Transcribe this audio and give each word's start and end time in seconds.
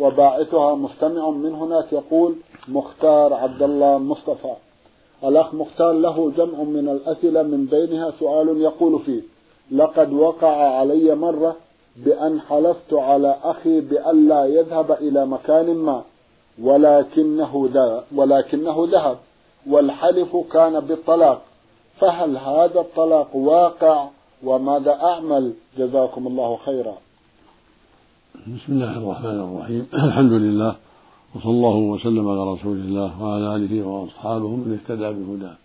وباعثها 0.00 0.74
مستمع 0.74 1.30
من 1.30 1.54
هناك 1.54 1.92
يقول 1.92 2.34
مختار 2.68 3.34
عبد 3.34 3.62
الله 3.62 3.98
مصطفى. 3.98 4.54
الأخ 5.24 5.54
مختار 5.54 5.92
له 5.92 6.30
جمع 6.36 6.62
من 6.62 6.88
الأسئلة 6.88 7.42
من 7.42 7.66
بينها 7.66 8.10
سؤال 8.10 8.60
يقول 8.60 9.00
فيه 9.00 9.22
لقد 9.70 10.12
وقع 10.12 10.78
علي 10.78 11.14
مرة 11.14 11.56
بأن 11.96 12.40
حلفت 12.40 12.94
على 12.94 13.36
أخي 13.42 13.80
بألا 13.80 14.44
يذهب 14.44 14.92
إلى 14.92 15.26
مكان 15.26 15.74
ما 15.76 16.02
ولكنه 16.62 17.68
ذهب 17.72 18.04
ولكنه 18.14 18.88
ذهب 18.92 19.18
والحلف 19.70 20.36
كان 20.52 20.80
بالطلاق. 20.80 21.42
فهل 22.00 22.36
هذا 22.36 22.80
الطلاق 22.80 23.36
واقع 23.36 24.08
وماذا 24.44 24.92
أعمل؟ 24.92 25.52
جزاكم 25.78 26.26
الله 26.26 26.56
خيرا. 26.56 26.94
بسم 28.36 28.72
الله 28.72 28.98
الرحمن 28.98 29.40
الرحيم. 29.40 29.86
الحمد 30.08 30.32
لله 30.32 30.76
وصلى 31.34 31.50
الله 31.50 31.76
وسلم 31.76 32.28
على 32.28 32.52
رسول 32.52 32.76
الله 32.76 33.22
وعلى 33.22 33.56
آله 33.56 33.82
وأصحابه 33.86 34.48
من 34.48 34.78
اهتدى 34.78 35.12
بهداه. 35.12 35.56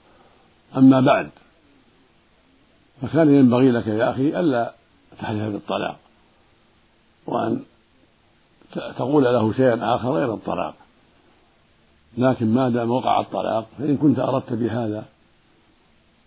أما 0.78 1.02
بعد 1.02 1.30
فكان 3.02 3.36
ينبغي 3.36 3.72
لك 3.72 3.88
يا 3.88 4.12
أخي 4.12 4.40
ألا 4.40 4.74
تحلف 5.20 5.54
بالطلاق 5.54 5.98
وأن 7.28 7.64
تقول 8.98 9.24
له 9.24 9.54
شيئا 9.54 9.96
آخر 9.96 10.12
غير 10.12 10.34
الطلاق. 10.34 10.76
لكن 12.18 12.54
ما 12.54 12.70
دام 12.70 12.92
وقع 12.92 13.20
الطلاق 13.20 13.68
فإن 13.78 13.98
كنت 13.98 14.20
أردت 14.20 14.54
بهذا 14.54 15.06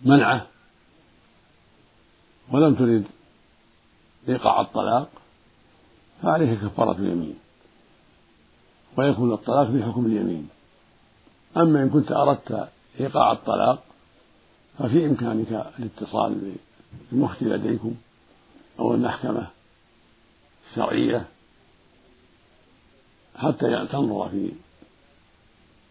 منعه 0.02 0.46
ولم 2.52 2.74
ترد 2.74 3.04
إيقاع 4.28 4.60
الطلاق 4.60 5.08
فعليه 6.24 6.54
كفارة 6.54 6.92
اليمين. 6.92 7.38
ويكون 8.96 9.32
الطلاق 9.32 9.70
في 9.70 9.82
حكم 9.82 10.06
اليمين. 10.06 10.48
أما 11.56 11.82
إن 11.82 11.90
كنت 11.90 12.12
أردت 12.12 12.68
إيقاع 13.00 13.32
الطلاق 13.32 13.82
ففي 14.78 15.06
إمكانك 15.06 15.72
الاتصال 15.78 16.56
بالمفتي 17.10 17.44
لديكم 17.44 17.94
أو 18.78 18.94
المحكمة 18.94 19.46
الشرعية 20.70 21.26
حتى 23.36 23.86
تنظر 23.86 24.28
في 24.28 24.52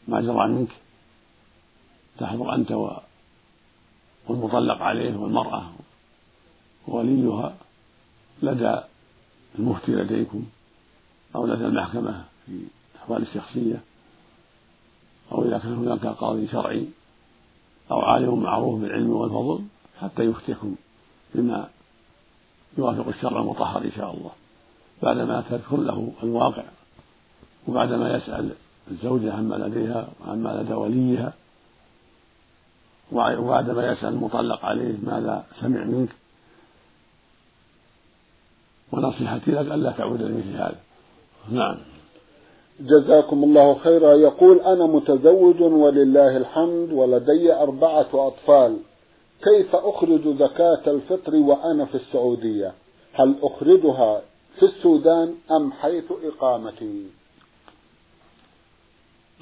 ما 0.07 0.21
جرى 0.21 0.47
منك 0.47 0.69
تحضر 2.19 2.55
أنت 2.55 2.71
والمطلق 4.27 4.81
عليه 4.81 5.17
والمرأة 5.17 5.71
ووليها 6.87 7.55
لدى 8.41 8.81
المفتي 9.59 9.91
لديكم 9.91 10.43
أو 11.35 11.45
لدى 11.45 11.65
المحكمة 11.65 12.23
في 12.45 12.65
الأحوال 12.95 13.21
الشخصية 13.21 13.81
أو 15.31 15.45
إذا 15.45 15.57
كان 15.57 15.73
هناك 15.73 16.05
قاضي 16.05 16.47
شرعي 16.47 16.87
أو 17.91 17.99
عالم 17.99 18.43
معروف 18.43 18.81
بالعلم 18.81 19.09
والفضل 19.09 19.63
حتى 20.01 20.23
يفتيكم 20.23 20.75
بما 21.35 21.69
يوافق 22.77 23.07
الشرع 23.07 23.41
المطهر 23.41 23.83
إن 23.83 23.91
شاء 23.91 24.13
الله. 24.13 24.31
بعدما 25.03 25.43
تذكر 25.49 25.77
له 25.77 26.11
الواقع 26.23 26.63
وبعدما 27.67 28.15
يسأل 28.15 28.55
الزوجة 28.91 29.33
عما 29.33 29.55
لديها 29.55 30.07
وعما 30.21 30.49
لدى 30.49 30.73
وليها 30.73 31.33
وبعدما 33.11 33.91
يسأل 33.91 34.13
المطلق 34.13 34.65
عليه 34.65 34.97
ماذا 35.03 35.45
سمع 35.61 35.83
منك 35.83 36.09
ونصيحتي 38.93 39.51
لك 39.51 39.71
ألا 39.71 39.91
تعود 39.91 40.21
لمثل 40.21 40.55
هذا. 40.55 40.79
نعم. 41.51 41.77
جزاكم 42.79 43.43
الله 43.43 43.75
خيرا. 43.75 44.13
يقول 44.13 44.59
أنا 44.59 44.85
متزوج 44.85 45.61
ولله 45.61 46.37
الحمد 46.37 46.91
ولدي 46.91 47.53
أربعة 47.53 48.07
أطفال. 48.13 48.77
كيف 49.43 49.75
أخرج 49.75 50.37
زكاة 50.37 50.81
الفطر 50.87 51.35
وأنا 51.35 51.85
في 51.85 51.95
السعودية؟ 51.95 52.73
هل 53.13 53.35
أخرجها 53.41 54.21
في 54.59 54.65
السودان 54.65 55.33
أم 55.51 55.71
حيث 55.71 56.11
إقامتي؟ 56.23 57.05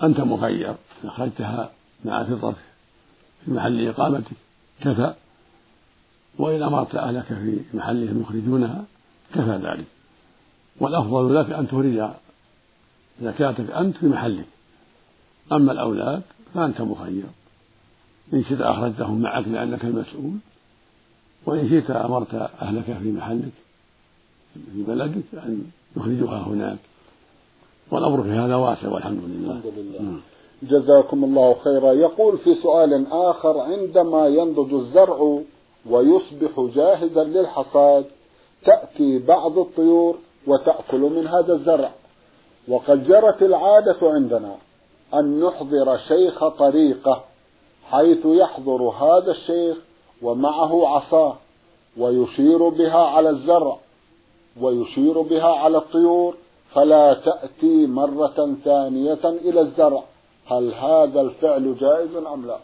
أنت 0.03 0.19
مخير 0.19 0.75
أخرجتها 1.03 1.71
مع 2.05 2.23
فطرك 2.23 2.55
في 3.45 3.51
محل 3.51 3.87
إقامتك. 3.87 4.31
كفى 4.81 5.13
وإن 6.39 6.63
أمرت 6.63 6.95
أهلك 6.95 7.25
في 7.25 7.59
محلهم 7.73 8.21
يخرجونها 8.21 8.85
كفى 9.33 9.59
ذلك. 9.63 9.85
والأفضل 10.79 11.35
لك 11.35 11.51
أن 11.51 11.67
تخرج 11.67 12.09
زكاتك 13.21 13.71
أنت 13.71 13.97
في 13.97 14.05
محلك 14.05 14.45
أما 15.51 15.71
الأولاد 15.71 16.21
فأنت 16.53 16.81
مخير. 16.81 17.23
إن 18.33 18.43
شئت 18.43 18.61
أخرجتهم 18.61 19.21
معك 19.21 19.47
لأنك 19.47 19.83
المسؤول. 19.83 20.33
وإن 21.45 21.69
شئت 21.69 21.91
أمرت 21.91 22.33
أهلك 22.61 22.83
في 22.83 23.11
محلك 23.11 23.51
في 24.73 24.83
بلدك 24.83 25.23
أن 25.33 25.71
يخرجوها 25.97 26.37
هناك. 26.37 26.77
والأمر 27.91 28.23
في 28.23 28.29
هذا 28.29 28.55
واسع 28.55 28.87
والحمد 28.87 29.21
لله, 29.23 29.51
الحمد 29.51 29.73
لله. 29.77 30.19
جزاكم 30.63 31.23
الله 31.23 31.55
خيرا. 31.63 31.93
يقول 31.93 32.37
في 32.37 32.55
سؤال 32.55 33.07
آخر 33.11 33.59
عندما 33.59 34.27
ينضج 34.27 34.73
الزرع 34.73 35.41
ويصبح 35.89 36.69
جاهزا 36.75 37.23
للحصاد 37.23 38.05
تأتي 38.65 39.19
بعض 39.19 39.57
الطيور 39.57 40.17
وتأكل 40.47 40.99
من 40.99 41.27
هذا 41.27 41.53
الزرع. 41.53 41.91
وقد 42.67 43.07
جرت 43.07 43.41
العادة 43.41 43.97
عندنا 44.01 44.55
أن 45.13 45.39
نحضر 45.39 45.97
شيخ 45.97 46.47
طريقة 46.47 47.23
حيث 47.91 48.25
يحضر 48.25 48.81
هذا 48.81 49.31
الشيخ 49.31 49.77
ومعه 50.21 50.87
عصاه 50.87 51.37
ويشير 51.97 52.69
بها 52.69 53.05
على 53.05 53.29
الزرع 53.29 53.77
ويشير 54.61 55.21
بها 55.21 55.55
على 55.55 55.77
الطيور 55.77 56.35
فلا 56.73 57.13
تأتي 57.13 57.87
مرة 57.87 58.55
ثانية 58.63 59.25
إلى 59.25 59.61
الزرع. 59.61 60.03
هل 60.45 60.73
هذا 60.73 61.21
الفعل 61.21 61.75
جائز 61.75 62.15
أم 62.15 62.47
لا؟ 62.47 62.57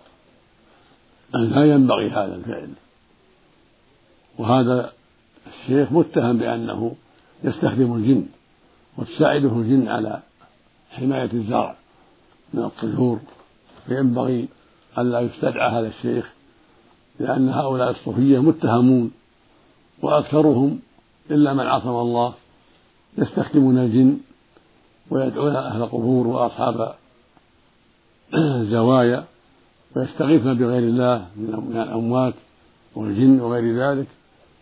لا 1.33 1.73
ينبغي 1.73 2.09
هذا 2.09 2.35
الفعل؟ 2.35 2.73
وهذا 4.39 4.91
الشيخ 5.47 5.91
متهم 5.91 6.37
بأنه 6.37 6.95
يستخدم 7.43 7.95
الجن 7.95 8.25
وتساعده 8.97 9.49
الجن 9.49 9.87
على 9.87 10.19
حماية 10.91 11.29
الزرع 11.33 11.75
من 12.53 12.63
الطيور 12.63 13.19
فينبغي 13.87 14.47
ألا 14.97 15.19
يستدعى 15.19 15.71
هذا 15.71 15.87
الشيخ 15.87 16.33
لأن 17.19 17.49
هؤلاء 17.49 17.89
الصوفية 17.91 18.39
متهمون 18.39 19.11
وأكثرهم 20.01 20.79
إلا 21.31 21.53
من 21.53 21.67
عصم 21.67 21.89
الله 21.89 22.33
يستخدمون 23.17 23.77
الجن 23.77 24.17
ويدعون 25.09 25.55
أهل 25.55 25.81
القبور 25.81 26.27
وأصحاب 26.27 26.95
الزوايا 28.33 29.25
ويستغيثون 29.95 30.57
بغير 30.57 30.83
الله 30.83 31.27
من 31.35 31.81
الأموات 31.81 32.33
والجن 32.95 33.39
وغير 33.39 33.77
ذلك. 33.83 34.07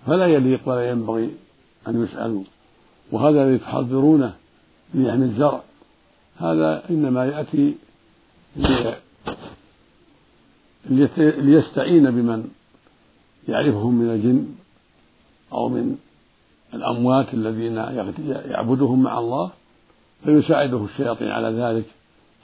فلا 0.06 0.26
يليق 0.26 0.70
ولا 0.70 0.90
ينبغي 0.90 1.30
أن 1.88 2.04
يسألوا. 2.04 2.44
وهذا 3.12 3.44
الذي 3.44 3.58
تحضرونه 3.58 4.34
ليحمي 4.94 5.26
الزرع. 5.26 5.62
هذا 6.38 6.84
إنما 6.90 7.26
يأتي 7.26 7.76
ليستعين 11.20 12.12
بمن 12.12 12.52
يعرفهم 13.48 13.96
من 13.96 14.10
الجن 14.10 14.48
أو 15.54 15.70
من 15.70 15.98
الأموات 16.74 17.34
الذين 17.34 17.76
يعبدهم 18.46 19.04
مع 19.04 19.20
الله 19.20 19.52
فيساعده 20.24 20.86
الشياطين 20.86 21.28
على 21.28 21.48
ذلك 21.48 21.86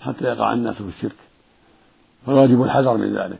حتى 0.01 0.25
يقع 0.25 0.53
الناس 0.53 0.75
في 0.75 0.89
الشرك. 0.97 1.15
فالواجب 2.25 2.63
الحذر 2.63 2.97
من 2.97 3.17
ذلك. 3.17 3.39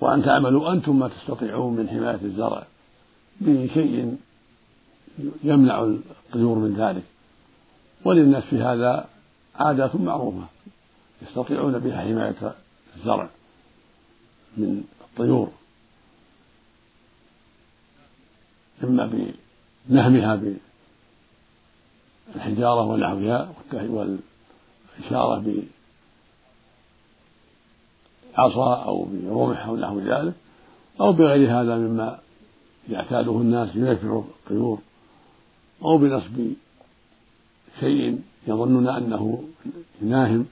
وأن 0.00 0.22
تعملوا 0.22 0.72
أنتم 0.72 0.98
ما 0.98 1.08
تستطيعون 1.08 1.76
من 1.76 1.88
حماية 1.88 2.18
الزرع. 2.22 2.66
بشيء 3.40 4.16
يمنع 5.44 5.82
الطيور 5.82 6.58
من 6.58 6.74
ذلك. 6.74 7.02
وللناس 8.04 8.44
في 8.44 8.62
هذا 8.62 9.08
عادات 9.54 9.96
معروفة 9.96 10.46
يستطيعون 11.22 11.78
بها 11.78 12.00
حماية 12.00 12.54
الزرع 12.96 13.28
من 14.56 14.84
الطيور. 15.00 15.50
إما 18.84 19.34
بنهمها 19.88 20.40
بالحجارة 22.34 22.82
ونحوها 22.82 23.52
والإشارة 23.72 25.44
بعصا 28.38 28.84
أو 28.84 29.04
برمح 29.04 29.66
أو 29.66 29.76
نحو 29.76 30.00
ذلك 30.00 30.34
أو 31.00 31.12
بغير 31.12 31.60
هذا 31.60 31.76
مما 31.76 32.18
يعتاده 32.88 33.32
الناس 33.32 33.76
ليكفر 33.76 34.18
الطيور 34.18 34.78
أو 35.84 35.98
بنصب 35.98 36.52
شيء 37.80 38.18
يظنون 38.46 38.88
أنه 38.88 39.42
ناهم 40.00 40.46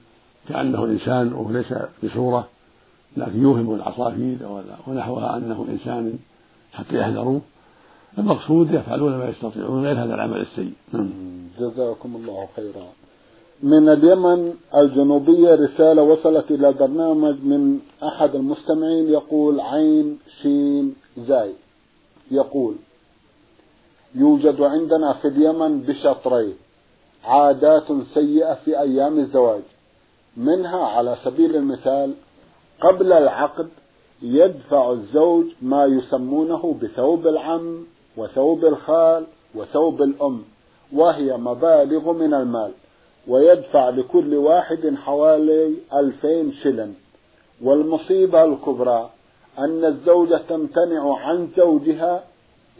كأنه 0.49 0.85
إنسان 0.85 1.33
وهو 1.33 1.51
ليس 1.51 1.73
بصورة 2.03 2.47
لكن 3.17 3.41
يوهم 3.41 3.75
العصافير 3.75 4.37
ونحوها 4.87 5.37
أنه 5.37 5.65
إنسان 5.69 6.19
حتى 6.73 6.97
يحذروه 6.97 7.41
المقصود 8.17 8.73
يفعلون 8.73 9.17
ما 9.17 9.29
يستطيعون 9.29 9.85
غير 9.85 10.03
هذا 10.03 10.13
العمل 10.15 10.41
السيء. 10.41 10.73
نعم. 10.93 11.09
جزاكم 11.59 12.15
الله 12.15 12.47
خيرا. 12.55 12.87
من 13.63 13.89
اليمن 13.89 14.53
الجنوبية 14.75 15.55
رسالة 15.55 16.03
وصلت 16.03 16.51
إلى 16.51 16.69
البرنامج 16.69 17.35
من 17.43 17.79
أحد 18.03 18.35
المستمعين 18.35 19.09
يقول 19.09 19.59
عين 19.59 20.19
شين 20.41 20.95
زاي. 21.17 21.53
يقول 22.31 22.75
يوجد 24.15 24.61
عندنا 24.61 25.13
في 25.13 25.27
اليمن 25.27 25.79
بشطرين 25.81 26.55
عادات 27.23 27.87
سيئة 28.13 28.53
في 28.53 28.79
أيام 28.79 29.19
الزواج 29.19 29.61
منها 30.37 30.85
على 30.85 31.17
سبيل 31.23 31.55
المثال 31.55 32.13
قبل 32.81 33.13
العقد 33.13 33.69
يدفع 34.21 34.91
الزوج 34.91 35.45
ما 35.61 35.85
يسمونه 35.85 36.75
بثوب 36.81 37.27
العم 37.27 37.85
وثوب 38.17 38.65
الخال 38.65 39.25
وثوب 39.55 40.01
الأم 40.01 40.43
وهي 40.93 41.37
مبالغ 41.37 42.11
من 42.13 42.33
المال 42.33 42.71
ويدفع 43.27 43.89
لكل 43.89 44.35
واحد 44.35 44.95
حوالي 44.95 45.73
ألفين 45.93 46.51
شلن 46.53 46.93
والمصيبة 47.63 48.43
الكبرى 48.43 49.09
أن 49.59 49.85
الزوجة 49.85 50.41
تمتنع 50.49 51.17
عن 51.17 51.47
زوجها 51.57 52.23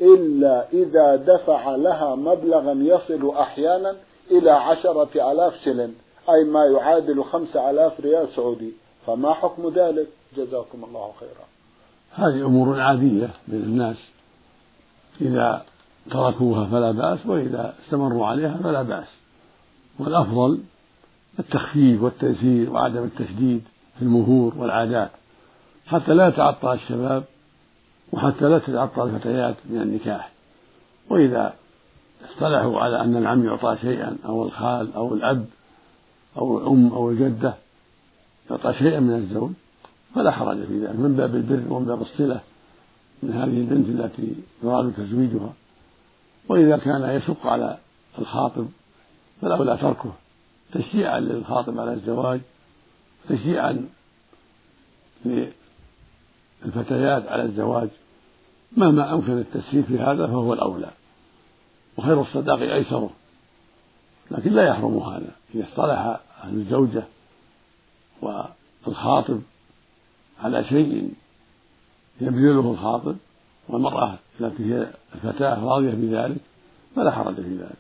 إلا 0.02 0.70
إذا 0.74 1.16
دفع 1.16 1.76
لها 1.76 2.16
مبلغا 2.16 2.72
يصل 2.72 3.36
أحيانا 3.36 3.96
إلى 4.32 4.52
عشرة 4.52 5.32
آلاف 5.32 5.54
شلن 5.66 5.94
أي 6.30 6.44
ما 6.44 6.66
يعادل 6.66 7.24
خمسة 7.24 7.70
آلاف 7.70 8.00
ريال 8.00 8.28
سعودي. 8.36 8.72
فما 9.08 9.34
حكم 9.34 9.70
ذلك؟ 9.70 10.08
جزاكم 10.38 10.84
الله 10.84 11.12
خيرا. 11.20 11.48
هذه 12.14 12.46
أمور 12.46 12.80
عادية 12.80 13.30
بين 13.48 13.62
الناس. 13.62 13.98
إذا 15.22 15.66
تركوها 16.12 16.66
فلا 16.66 16.92
بأس 16.92 17.26
وإذا 17.26 17.74
استمروا 17.86 18.26
عليها 18.26 18.58
فلا 18.64 18.82
بأس. 18.82 19.08
والأفضل 20.00 20.60
التخفيف 21.40 22.04
والتيسير 22.04 22.74
وعدم 22.74 23.04
التشديد 23.04 23.64
في 23.96 24.02
المهور 24.02 24.54
والعادات. 24.58 25.10
حتى 25.88 26.14
لا 26.14 26.28
يتعطل 26.28 26.74
الشباب 26.74 27.24
وحتى 28.12 28.46
لا 28.46 28.60
تتعطل 28.60 29.10
الفتيات 29.10 29.56
من 29.66 29.82
النكاح. 29.82 30.32
وإذا 31.10 31.54
اصطلحوا 32.30 32.80
على 32.80 33.02
أن 33.02 33.18
العم 33.18 33.46
يعطى 33.46 33.78
شيئا 33.82 34.18
أو 34.26 34.44
الخال 34.44 34.94
أو 34.94 35.14
الأب 35.14 35.46
أو 36.38 36.58
الأم 36.58 36.94
أو 36.94 37.12
الجدة 37.12 37.54
يعطى 38.50 38.74
شيئا 38.74 39.00
من 39.00 39.16
الزوج 39.16 39.52
فلا 40.16 40.32
حرج 40.32 40.66
في 40.66 40.80
ذلك. 40.80 40.96
من 40.96 41.16
باب 41.16 41.36
البر 41.36 41.74
ومن 41.74 41.86
باب 41.86 42.02
الصلة 42.02 42.40
من 43.24 43.34
هذه 43.34 43.44
البنت 43.44 43.90
التي 43.90 44.36
يراد 44.64 44.94
تزويجها. 44.98 45.54
وإذا 46.50 46.78
كان 46.78 47.10
يشق 47.10 47.48
على 47.48 47.78
الخاطب 48.20 48.68
فالأولى 49.42 49.78
تركه. 49.78 50.14
تشجيعا 50.72 51.20
للخاطب 51.20 51.80
على 51.80 51.94
الزواج 51.94 52.42
تشجيعا 53.30 53.88
للفتيات 56.66 57.28
على 57.28 57.44
الزواج 57.44 57.90
مهما 58.78 59.14
أمكن 59.14 59.38
التسهيل 59.38 59.84
في 59.84 60.00
هذا 60.00 60.28
فهو 60.28 60.54
الأولى 60.54 60.90
وخير 61.98 62.22
الصداق 62.22 62.60
أيسره 62.60 63.10
لكن 64.32 64.52
لا 64.52 64.68
يحرم 64.68 64.98
هذا. 64.98 65.32
إذا 65.56 65.64
اصطلح 65.64 66.20
أهل 66.44 66.56
الزوجة 66.56 67.04
والخاطب 68.22 69.42
على 70.44 70.64
شيء 70.64 71.14
يبذله 72.22 72.72
الخاطب 72.72 73.16
والمرأة 73.70 74.16
التي 74.42 74.74
هي 74.74 74.88
الفتاة 75.16 75.66
راضية 75.66 75.92
بذلك 75.92 76.42
فلا 76.96 77.12
حرج 77.12 77.36
في 77.36 77.58
ذلك. 77.58 77.78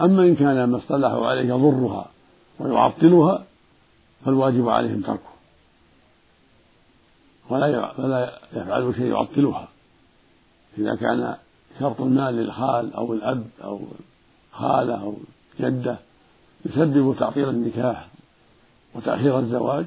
أما 0.00 0.22
إن 0.22 0.36
كان 0.36 0.64
ما 0.64 0.78
اصطلحوا 0.78 1.26
عليه 1.26 1.48
يضرها 1.48 2.06
ويعطلها 2.58 3.44
فالواجب 4.24 4.68
عليهم 4.68 5.00
تركه. 5.00 5.35
ولا 7.48 8.00
ولا 8.00 8.38
يفعلوا 8.52 8.92
شيء 8.92 9.06
يعطلها. 9.06 9.68
إذا 10.78 10.94
كان 10.94 11.36
شرط 11.80 12.00
المال 12.00 12.34
للخال 12.34 12.94
أو 12.94 13.12
الأب 13.12 13.44
أو 13.64 13.80
خالة 14.52 15.02
أو 15.02 15.14
جدة 15.60 15.96
يسبب 16.64 17.16
تعطيل 17.18 17.48
النكاح 17.48 18.08
وتأخير 18.94 19.38
الزواج 19.38 19.86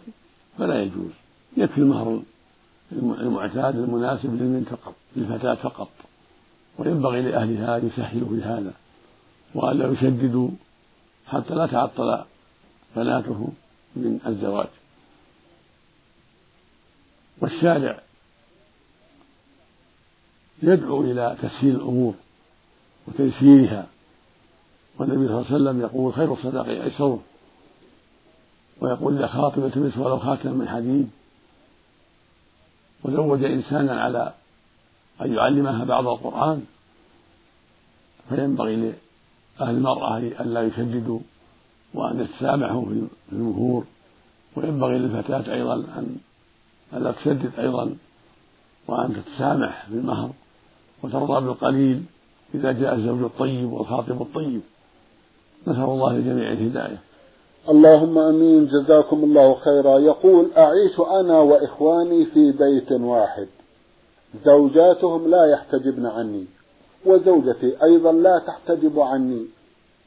فلا 0.57 0.81
يجوز. 0.81 1.11
يكفي 1.57 1.77
المهر 1.77 2.21
المعتاد 2.91 3.75
المناسب 3.75 4.33
للمن 4.33 4.65
فقط 4.69 4.95
للفتاة 5.15 5.55
فقط. 5.55 5.89
وينبغي 6.77 7.21
لأهلها 7.21 7.77
أن 7.77 7.87
يسهلوا 7.87 8.29
في 8.29 8.43
هذا 8.43 8.73
وألا 9.55 9.91
يشددوا 9.91 10.49
حتى 11.27 11.55
لا 11.55 11.67
تعطل 11.67 12.23
بناته 12.95 13.47
من 13.95 14.19
الزواج. 14.27 14.67
والشارع 17.41 17.99
يدعو 20.63 21.01
إلى 21.01 21.37
تسهيل 21.41 21.75
الأمور 21.75 22.13
وتيسيرها. 23.07 23.87
والنبي 24.97 25.27
صلى 25.27 25.37
الله 25.37 25.45
عليه 25.45 25.55
وسلم 25.55 25.81
يقول 25.81 26.13
خير 26.13 26.33
الصداق 26.33 26.67
أيسره 26.67 27.19
ويقول 28.81 29.17
إذا 29.17 29.27
خاطب 29.27 29.65
التمس 29.65 29.97
ولو 29.97 30.19
خاتم 30.19 30.53
من 30.53 30.69
حديد. 30.69 31.09
وزوج 33.03 33.43
إنسانا 33.43 34.01
على 34.01 34.33
أن 35.21 35.33
يعلمها 35.33 35.83
بعض 35.83 36.07
القرآن. 36.07 36.65
فينبغي 38.29 38.75
لأهل 38.75 39.75
المرأة 39.75 40.17
أن 40.17 40.53
لا 40.53 40.61
يشددوا 40.61 41.19
وأن 41.93 42.19
يتسامحوا 42.19 42.85
في 42.85 43.07
المهور. 43.31 43.85
وينبغي 44.55 44.97
للفتاة 44.97 45.53
أيضا 45.53 45.75
أن 45.75 46.17
ألا 46.93 47.11
تشدد 47.11 47.51
أيضا 47.59 47.95
وأن 48.87 49.13
تتسامح 49.13 49.85
في 49.85 49.93
المهر 49.93 50.29
وترضى 51.03 51.45
بالقليل 51.45 52.03
إذا 52.55 52.71
جاء 52.71 52.95
الزوج 52.95 53.21
الطيب 53.21 53.73
والخاطب 53.73 54.21
الطيب. 54.21 54.61
نسأل 55.67 55.83
الله 55.83 56.13
للجميع 56.13 56.51
الهداية. 56.51 56.97
اللهم 57.69 58.17
آمين 58.17 58.65
جزاكم 58.67 59.23
الله 59.23 59.55
خيرا. 59.55 59.99
يقول 59.99 60.47
أعيش 60.57 60.99
أنا 60.99 61.39
وإخواني 61.39 62.25
في 62.25 62.51
بيت 62.51 62.91
واحد. 62.91 63.47
زوجاتهم 64.45 65.27
لا 65.27 65.45
يحتجبن 65.45 66.05
عني 66.05 66.45
وزوجتي 67.05 67.83
أيضا 67.83 68.11
لا 68.11 68.39
تحتجب 68.39 68.99
عني. 68.99 69.45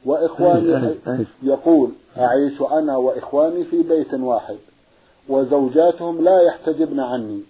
وإخواني 0.05 0.95
يقول 1.43 1.91
أعيش 2.17 2.61
أنا 2.61 2.97
وإخواني 2.97 3.63
في 3.63 3.83
بيت 3.83 4.13
واحد. 4.13 4.57
وزوجاتهم 5.29 6.23
لا 6.23 6.41
يحتجبن 6.41 6.99
عني. 6.99 7.41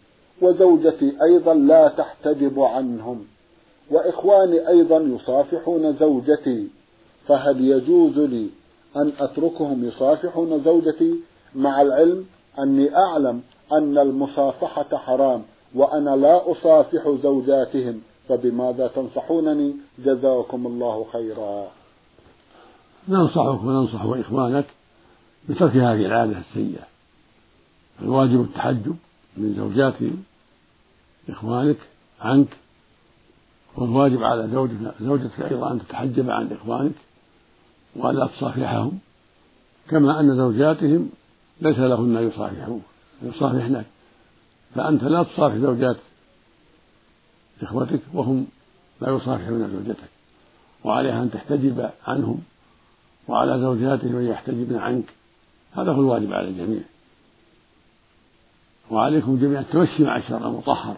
وزوجتي 0.41 1.17
أيضا 1.23 1.53
لا 1.53 1.87
تحتجب 1.87 2.59
عنهم. 2.59 3.25
وإخواني 3.91 4.67
أيضا 4.67 4.97
يصافحون 4.97 5.93
زوجتي. 5.93 6.67
فهل 7.27 7.67
يجوز 7.67 8.17
لي 8.17 8.49
أن 8.97 9.11
أتركهم 9.19 9.85
يصافحون 9.85 10.63
زوجتي؟ 10.63 11.15
مع 11.55 11.81
العلم 11.81 12.25
أني 12.59 12.97
أعلم 12.97 13.41
أن 13.71 13.97
المصافحة 13.97 14.97
حرام 14.97 15.43
وأنا 15.75 16.15
لا 16.15 16.51
أصافح 16.51 17.09
زوجاتهم. 17.23 18.01
فبماذا 18.29 18.87
تنصحونني؟ 18.87 19.73
جزاكم 20.05 20.67
الله 20.67 21.05
خيرا. 21.13 21.67
ننصحك 23.09 23.63
وننصح 23.63 24.03
إخوانك 24.03 24.65
بترك 25.49 25.75
هذه 25.75 26.05
العادة 26.05 26.37
السيئة. 26.37 26.92
الواجب 28.01 28.41
التحجب 28.41 28.95
من 29.37 29.53
زوجات 29.55 29.93
إخوانك 31.29 31.77
عنك 32.21 32.57
والواجب 33.75 34.23
على 34.23 34.47
زوجك 34.47 34.77
زوجتك 35.01 35.41
أيضا 35.41 35.71
أن 35.71 35.79
تتحجب 35.79 36.29
عن 36.29 36.51
إخوانك 36.51 36.95
وألا 37.95 38.27
تصافحهم 38.27 38.99
كما 39.89 40.19
أن 40.19 40.37
زوجاتهم 40.37 41.09
ليس 41.61 41.79
لهن 41.79 42.17
أن 42.17 42.31
يصافحنك 43.21 43.85
فأنت 44.75 45.03
لا 45.03 45.23
تصافح 45.23 45.55
زوجات 45.55 45.97
إخوتك 47.61 47.99
وهم 48.13 48.47
لا 49.01 49.09
يصافحون 49.09 49.69
زوجتك 49.71 50.09
وعليها 50.83 51.23
أن 51.23 51.31
تحتجب 51.31 51.89
عنهم 52.07 52.41
وعلى 53.27 53.59
زوجاتهم 53.59 54.15
أن 54.15 54.27
يحتجبن 54.27 54.75
عنك. 54.75 55.05
هذا 55.71 55.91
هو 55.91 56.01
الواجب 56.01 56.33
على 56.33 56.47
الجميع. 56.47 56.81
وعليكم 58.91 59.37
جميعا. 59.37 59.61
التمشي 59.61 60.03
مع 60.03 60.17
الشر 60.17 60.47
المطهر. 60.47 60.95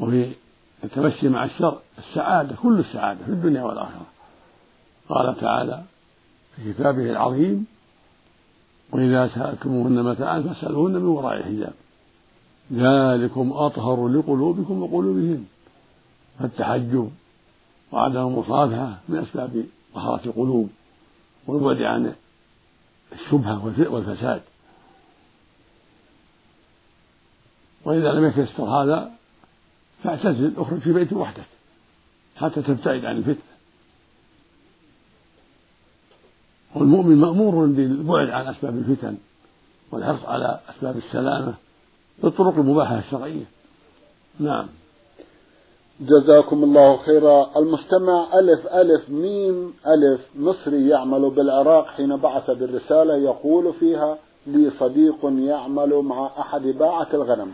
وفي 0.00 0.32
التمشي 0.84 1.28
مع 1.28 1.44
الشر 1.44 1.78
السعادة 1.98 2.56
كل 2.62 2.78
السعادة 2.78 3.24
في 3.24 3.30
الدنيا 3.30 3.62
والآخرة. 3.62 4.06
قال 5.08 5.40
تعالى 5.40 5.82
في 6.56 6.72
كتابه 6.72 7.10
العظيم 7.10 7.66
وإذا 8.92 9.28
سألتموهن 9.28 10.02
متاعا 10.02 10.40
فاسألوهن 10.40 10.92
من 10.92 11.04
وراء 11.04 11.42
حجاب 11.42 11.72
ذلكم 12.72 13.52
أطهر 13.52 14.08
لقلوبكم 14.08 14.82
وقلوبهن 14.82 15.44
فالتحجب 16.38 17.10
وعدم 17.92 18.26
المصافحة 18.26 18.98
من 19.08 19.18
أسباب 19.18 19.64
طهارة 19.94 20.26
القلوب 20.26 20.70
والبعد 21.46 21.82
عن 21.82 22.12
الشبهة 23.12 23.64
والفساد. 23.92 24.42
وإذا 27.86 28.12
لم 28.12 28.24
يتيسر 28.24 28.64
هذا 28.64 29.10
فاعتزل 30.02 30.52
اخرج 30.56 30.78
في 30.78 30.92
بيت 30.92 31.12
وحدك 31.12 31.46
حتى 32.36 32.62
تبتعد 32.62 33.04
عن 33.04 33.16
الفتنة. 33.16 33.56
والمؤمن 36.74 37.16
مأمور 37.16 37.66
بالبعد 37.66 38.28
عن 38.28 38.46
أسباب 38.46 38.76
الفتن 38.76 39.16
والحرص 39.92 40.24
على 40.24 40.60
أسباب 40.70 40.96
السلامة 40.96 41.54
بالطرق 42.22 42.54
المباحة 42.54 42.98
الشرعية. 42.98 43.44
نعم. 44.40 44.66
جزاكم 46.00 46.64
الله 46.64 46.96
خيرا. 46.96 47.58
المستمع 47.58 48.38
ألف 48.38 48.66
ألف 48.66 49.10
ميم 49.10 49.74
ألف 49.86 50.20
مصري 50.36 50.88
يعمل 50.88 51.30
بالعراق 51.30 51.86
حين 51.86 52.16
بعث 52.16 52.50
بالرسالة 52.50 53.16
يقول 53.16 53.72
فيها 53.72 54.18
لي 54.46 54.70
صديق 54.70 55.18
يعمل 55.24 55.94
مع 55.94 56.30
أحد 56.40 56.62
باعة 56.62 57.08
الغنم. 57.14 57.52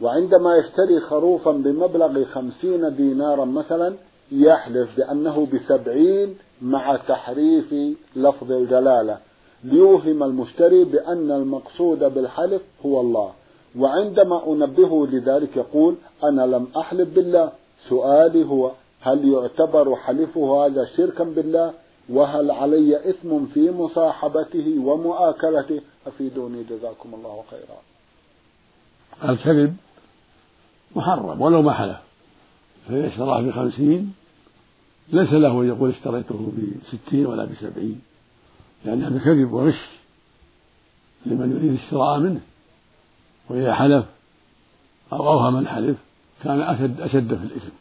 وعندما 0.00 0.56
يشتري 0.56 1.00
خروفا 1.00 1.52
بمبلغ 1.52 2.24
خمسين 2.24 2.96
دينارا 2.96 3.44
مثلا 3.44 3.94
يحلف 4.32 4.96
بأنه 4.96 5.46
بسبعين 5.52 6.36
مع 6.62 6.96
تحريف 6.96 7.74
لفظ 8.16 8.52
الجلالة. 8.52 9.18
ليوهم 9.64 10.22
المشتري 10.22 10.84
بأن 10.84 11.30
المقصود 11.30 11.98
بالحلف 11.98 12.62
هو 12.86 13.00
الله. 13.00 13.32
وعندما 13.78 14.46
أنبهه 14.46 15.08
لذلك 15.12 15.56
يقول 15.56 15.94
أنا 16.24 16.46
لم 16.46 16.66
أحلف 16.76 17.08
بالله. 17.14 17.52
سؤالي 17.88 18.44
هو 18.44 18.70
هل 19.00 19.28
يعتبر 19.32 19.96
حلفه 19.96 20.66
هذا 20.66 20.84
شركا 20.96 21.24
بالله؟ 21.24 21.72
وهل 22.10 22.50
علي 22.50 23.10
إثم 23.10 23.46
في 23.46 23.70
مصاحبته 23.70 24.76
ومؤاكلته؟ 24.84 25.80
أفيدوني 26.06 26.62
جزاكم 26.62 27.14
الله 27.14 27.42
خيرا. 27.50 27.78
الكذب 29.32 29.76
محرم 30.96 31.40
ولو 31.40 31.62
ما 31.62 31.72
حلف. 31.72 31.98
فإذا 32.88 33.08
اشتراه 33.08 33.40
بخمسين 33.42 34.14
ليس 35.08 35.32
له 35.32 35.60
أن 35.60 35.68
يقول 35.68 35.90
اشتريته 35.90 36.52
بستين 36.92 37.26
ولا 37.26 37.44
بسبعين. 37.44 38.00
لأن 38.84 39.02
هذا 39.02 39.18
كذب 39.18 39.52
وغش 39.52 39.86
لمن 41.26 41.50
يريد 41.50 41.72
الشراء 41.72 42.18
منه. 42.18 42.40
وإذا 43.48 43.74
حلف 43.74 44.04
أو 45.12 45.28
أوهم 45.28 45.58
الحلف 45.58 45.96
كان 46.42 46.60
أشد 46.60 47.00
أشد 47.00 47.34
في 47.34 47.44
الإثم. 47.44 47.72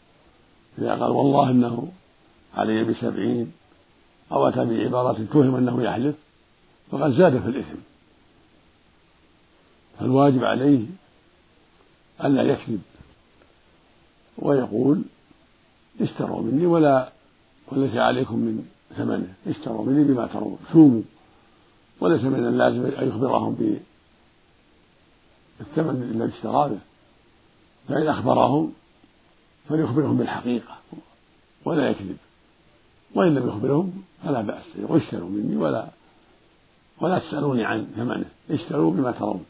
إذا 0.78 0.92
قال 0.92 1.12
والله 1.12 1.50
إنه 1.50 1.92
علي 2.56 2.84
بسبعين 2.84 3.51
أو 4.32 4.48
أتى 4.48 4.66
بعبارة 4.66 5.25
توهم 5.34 5.56
أنه 5.56 5.84
يحلف 5.84 6.16
فقد 6.92 7.12
زاد 7.12 7.42
في 7.42 7.48
الإثم. 7.48 7.80
فالواجب 10.00 10.44
عليه 10.44 10.86
ألا 12.24 12.44
يكذب. 12.44 12.82
ويقول 14.41 15.01
اشتروا 16.01 16.41
مني 16.41 16.65
ولا 16.65 17.12
وليس 17.67 17.96
عليكم 17.96 18.36
من 18.36 18.65
ثمنه. 18.98 19.34
اشتروا 19.48 19.86
مني 19.86 20.03
بما 20.03 20.27
ترون. 20.27 20.58
سوموا 20.72 21.01
وليس 22.00 22.24
من 22.24 22.48
اللازم 22.48 22.86
أن 22.86 23.08
يخبرهم 23.08 23.77
بالثمن 25.60 26.03
الذي 26.03 26.34
اشترى 26.36 26.69
به. 26.69 26.79
فإن 27.88 28.08
أخبرهم 28.08 28.74
فليخبرهم 29.69 30.17
بالحقيقة 30.17 30.77
ولا 31.65 31.89
يكذب. 31.89 32.17
وإن 33.15 33.36
لم 33.36 33.48
يخبرهم 33.48 34.03
فلا 34.24 34.41
بأس. 34.41 34.63
اشتروا 34.89 35.29
مني 35.29 35.58
ولا 35.58 35.88
ولا 37.01 37.19
تسألوني 37.19 37.65
عن 37.65 37.88
ثمنه. 37.96 38.25
اشتروا 38.51 38.91
بما 38.91 39.12
ترون. 39.12 39.46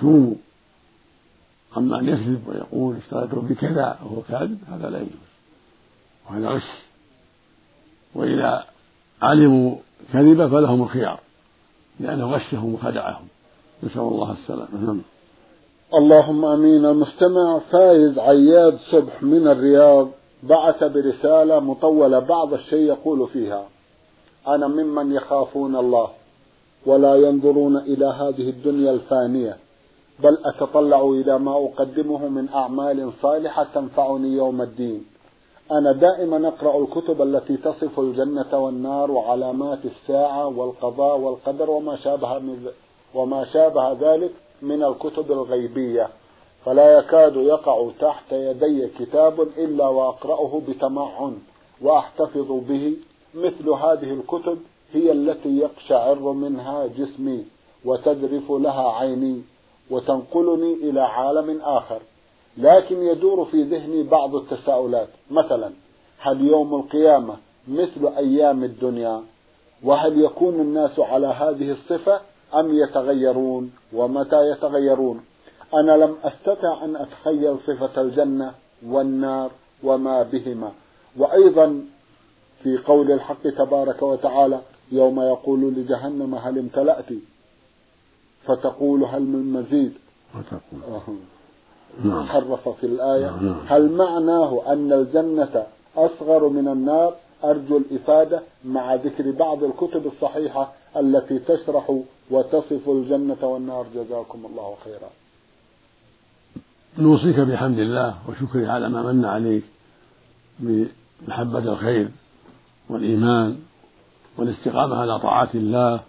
سوموا 0.00 0.34
أما 1.76 2.00
أن 2.00 2.08
يكذب 2.08 2.42
ويقول 2.48 2.96
اشتريته 2.96 3.40
بكذا 3.40 3.98
وهو 4.04 4.22
كاذب 4.28 4.58
هذا 4.68 4.90
لا 4.90 4.98
يجوز. 4.98 5.10
وهذا 6.30 6.48
غش. 6.48 6.62
وإذا 8.14 8.64
علموا 9.22 9.76
كذب 10.12 10.46
فلهم 10.46 10.82
الخيار 10.82 11.20
لأنه 12.00 12.34
غشهم 12.34 12.74
وخدعهم. 12.74 13.26
نسأل 13.82 14.00
الله 14.00 14.32
السلامة. 14.32 14.84
نعم. 14.86 15.00
اللهم 15.94 16.44
آمين. 16.44 16.86
المستمع 16.86 17.58
فايز 17.58 18.18
عياد 18.18 18.78
صبح 18.90 19.22
من 19.22 19.48
الرياض 19.48 20.08
بعث 20.42 20.84
برسالة 20.84 21.60
مطولة 21.60 22.18
بعض 22.18 22.54
الشيء 22.54 22.88
يقول 22.88 23.28
فيها 23.28 23.64
أنا 24.48 24.66
ممن 24.66 25.12
يخافون 25.12 25.76
الله 25.76 26.08
ولا 26.86 27.14
ينظرون 27.16 27.76
إلى 27.76 28.06
هذه 28.06 28.50
الدنيا 28.50 28.90
الفانية. 28.90 29.56
بل 30.18 30.38
أتطلع 30.44 31.02
إلى 31.02 31.38
ما 31.38 31.56
أقدمه 31.56 32.28
من 32.28 32.48
أعمال 32.48 33.12
صالحة 33.22 33.64
تنفعني 33.74 34.28
يوم 34.28 34.62
الدين. 34.62 35.04
أنا 35.72 35.92
دائما 35.92 36.48
أقرأ 36.48 36.78
الكتب 36.78 37.22
التي 37.22 37.56
تصف 37.56 38.00
الجنة 38.00 38.58
والنار 38.58 39.10
وعلامات 39.10 39.78
الساعة 39.84 40.46
والقضاء 40.46 41.18
والقدر 41.18 41.70
وما 41.70 41.96
شابه 41.96 42.56
وما 43.14 43.44
شابه 43.44 43.92
ذلك 43.92 44.32
من 44.62 44.82
الكتب 44.82 45.32
الغيبية. 45.32 46.08
فلا 46.64 46.98
يكاد 46.98 47.36
يقع 47.36 47.90
تحت 48.00 48.32
يدي 48.32 48.88
كتاب 48.88 49.40
إلا 49.40 49.88
وأقرأه 49.88 50.62
بتمعن 50.68 51.38
وأحتفظ 51.82 52.52
به. 52.68 52.96
مثل 53.34 53.68
هذه 53.70 54.12
الكتب 54.12 54.58
هي 54.92 55.12
التي 55.12 55.58
يقشعر 55.58 56.32
منها 56.32 56.86
جسمي 56.86 57.44
وتذرف 57.84 58.52
لها 58.52 58.92
عيني. 58.92 59.53
وتنقلني 59.90 60.74
إلى 60.74 61.00
عالم 61.00 61.60
آخر. 61.62 62.00
لكن 62.56 63.02
يدور 63.02 63.44
في 63.44 63.62
ذهني 63.62 64.02
بعض 64.02 64.34
التساؤلات. 64.34 65.08
مثلا 65.30 65.72
هل 66.18 66.48
يوم 66.48 66.74
القيامة 66.74 67.36
مثل 67.68 68.06
أيام 68.16 68.64
الدنيا؟ 68.64 69.22
وهل 69.84 70.24
يكون 70.24 70.60
الناس 70.60 71.00
على 71.00 71.26
هذه 71.26 71.70
الصفة 71.70 72.20
أم 72.54 72.74
يتغيرون؟ 72.74 73.72
ومتى 73.92 74.50
يتغيرون؟ 74.52 75.24
أنا 75.74 75.96
لم 75.96 76.16
أستطع 76.24 76.84
أن 76.84 76.96
أتخيل 76.96 77.58
صفة 77.58 78.00
الجنة 78.02 78.54
والنار 78.86 79.50
وما 79.82 80.22
بهما. 80.22 80.72
وأيضا 81.16 81.84
في 82.62 82.78
قول 82.78 83.12
الحق 83.12 83.42
تبارك 83.42 84.02
وتعالى 84.02 84.60
يوم 84.92 85.20
يقول 85.20 85.60
لجهنم 85.60 86.34
هل 86.34 86.58
امتلأت؟ 86.58 87.12
فتقول 88.46 89.04
هل 89.04 89.22
من 89.22 89.52
مزيد؟ 89.52 89.92
نعم. 92.04 92.26
حرف 92.26 92.68
في 92.68 92.86
الآية. 92.86 93.30
نعم. 93.30 93.56
هل 93.66 93.92
معناه 93.92 94.62
أن 94.72 94.92
الجنة 94.92 95.66
أصغر 95.96 96.48
من 96.48 96.68
النار؟ 96.68 97.14
أرجو 97.44 97.76
الإفادة 97.76 98.42
مع 98.64 98.94
ذكر 98.94 99.30
بعض 99.30 99.64
الكتب 99.64 100.06
الصحيحة 100.06 100.72
التي 100.96 101.38
تشرح 101.38 101.98
وتصف 102.30 102.88
الجنة 102.88 103.36
والنار. 103.42 103.86
جزاكم 103.94 104.46
الله 104.46 104.74
خيرا. 104.84 105.10
نوصيك 106.98 107.40
بحمد 107.40 107.78
الله 107.78 108.14
وشكره 108.28 108.68
على 108.68 108.88
ما 108.88 109.12
من 109.12 109.24
عليك 109.24 109.64
بمحبة 110.58 111.58
الخير 111.58 112.10
والإيمان 112.90 113.56
والاستقامة 114.38 114.96
على 114.96 115.18
طاعات 115.18 115.54
الله 115.54 116.00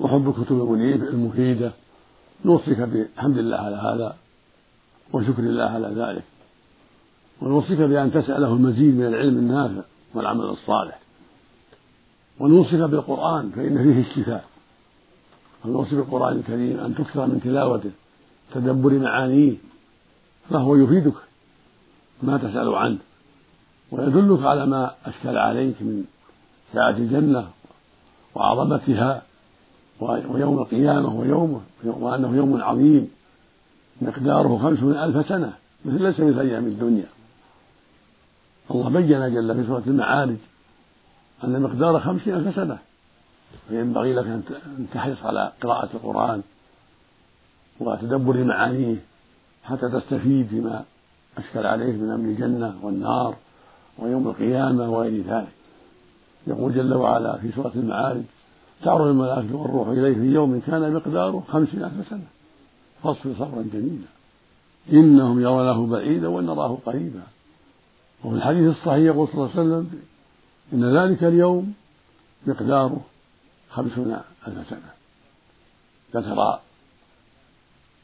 وحب 0.00 0.28
الكتب 0.28 0.72
المفيدة. 1.08 1.72
نوصيك 2.44 2.78
بحمد 2.78 3.38
الله 3.38 3.56
على 3.56 3.76
هذا 3.76 4.16
وشكر 5.12 5.42
الله 5.42 5.64
على 5.64 5.88
ذلك. 5.88 6.22
ونوصيك 7.42 7.78
بأن 7.78 8.12
تسأله 8.12 8.52
المزيد 8.52 8.94
من 8.94 9.06
العلم 9.06 9.38
النافع 9.38 9.82
والعمل 10.14 10.44
الصالح. 10.44 11.00
ونوصيك 12.40 12.80
بالقرآن 12.80 13.50
فإن 13.50 13.82
فيه 13.82 14.00
الشفاء. 14.00 14.44
ونوصي 15.64 15.96
بالقرآن 15.96 16.36
الكريم 16.36 16.80
أن 16.80 16.94
تكثر 16.94 17.26
من 17.26 17.40
تلاوته 17.40 17.90
تدبر 18.54 18.98
معانيه. 18.98 19.54
فهو 20.50 20.76
يفيدك 20.76 21.14
ما 22.22 22.36
تسأل 22.36 22.74
عنه. 22.74 22.98
ويدلك 23.92 24.42
على 24.42 24.66
ما 24.66 24.94
أشكل 25.06 25.38
عليك 25.38 25.82
من 25.82 26.04
ساعة 26.72 26.90
الجنة 26.90 27.48
وعظمتها 28.34 29.22
ويوم 30.00 30.58
القيامة 30.58 31.14
ويومه 31.14 31.60
وأنه 31.84 32.36
يوم 32.36 32.62
عظيم. 32.62 33.08
مقداره 34.00 34.58
خمسون 34.58 34.96
ألف 34.96 35.28
سنة. 35.28 35.52
مثل 35.84 36.02
ليس 36.02 36.20
مثل 36.20 36.40
أيام 36.40 36.66
الدنيا. 36.66 37.06
الله 38.70 38.90
بين 38.90 39.34
جل 39.34 39.54
في 39.54 39.66
سورة 39.66 39.82
المعارج 39.86 40.36
أن 41.44 41.62
مقدار 41.62 42.00
خمسين 42.00 42.34
ألف 42.34 42.56
سنة. 42.56 42.78
فينبغي 43.68 44.14
لك 44.14 44.26
أن 44.26 44.42
تحرص 44.94 45.24
على 45.24 45.52
قراءة 45.62 45.88
القرآن 45.94 46.42
وتدبر 47.80 48.44
معانيه 48.44 48.96
حتى 49.64 49.88
تستفيد 49.88 50.46
فيما 50.46 50.84
أشكل 51.38 51.66
عليك 51.66 51.94
من 51.94 52.10
أمر 52.10 52.24
الجنة 52.24 52.74
والنار 52.82 53.34
ويوم 53.98 54.28
القيامة 54.28 54.90
وغير 54.90 55.22
ذلك. 55.22 55.52
يقول 56.46 56.74
جل 56.74 56.94
وعلا 56.94 57.38
في 57.38 57.52
سورة 57.52 57.72
المعارج 57.74 58.22
تعرض 58.82 59.06
الملائكة 59.06 59.56
والروح 59.56 59.88
إليه 59.88 60.14
في 60.14 60.34
يوم 60.34 60.60
كان 60.66 60.92
مقداره 60.92 61.44
خمسين 61.48 61.84
ألف 61.84 62.08
سنة. 62.08 62.26
فاصبر 63.02 63.34
صبرا 63.38 63.64
جميلا. 63.72 64.06
إنهم 64.92 65.40
يرونه 65.40 65.86
بعيدا 65.86 66.28
ونراه 66.28 66.78
قريبا. 66.86 67.22
وفي 68.24 68.36
الحديث 68.36 68.70
الصحيح 68.70 68.98
يقول 68.98 69.28
صلى 69.28 69.34
الله 69.34 69.50
عليه 69.50 69.60
وسلم 69.60 70.02
إن 70.72 70.96
ذلك 70.96 71.24
اليوم 71.24 71.74
مقداره 72.46 73.00
خمسون 73.70 74.20
ألف 74.48 74.68
سنة. 74.68 74.90
ذكر 76.14 76.58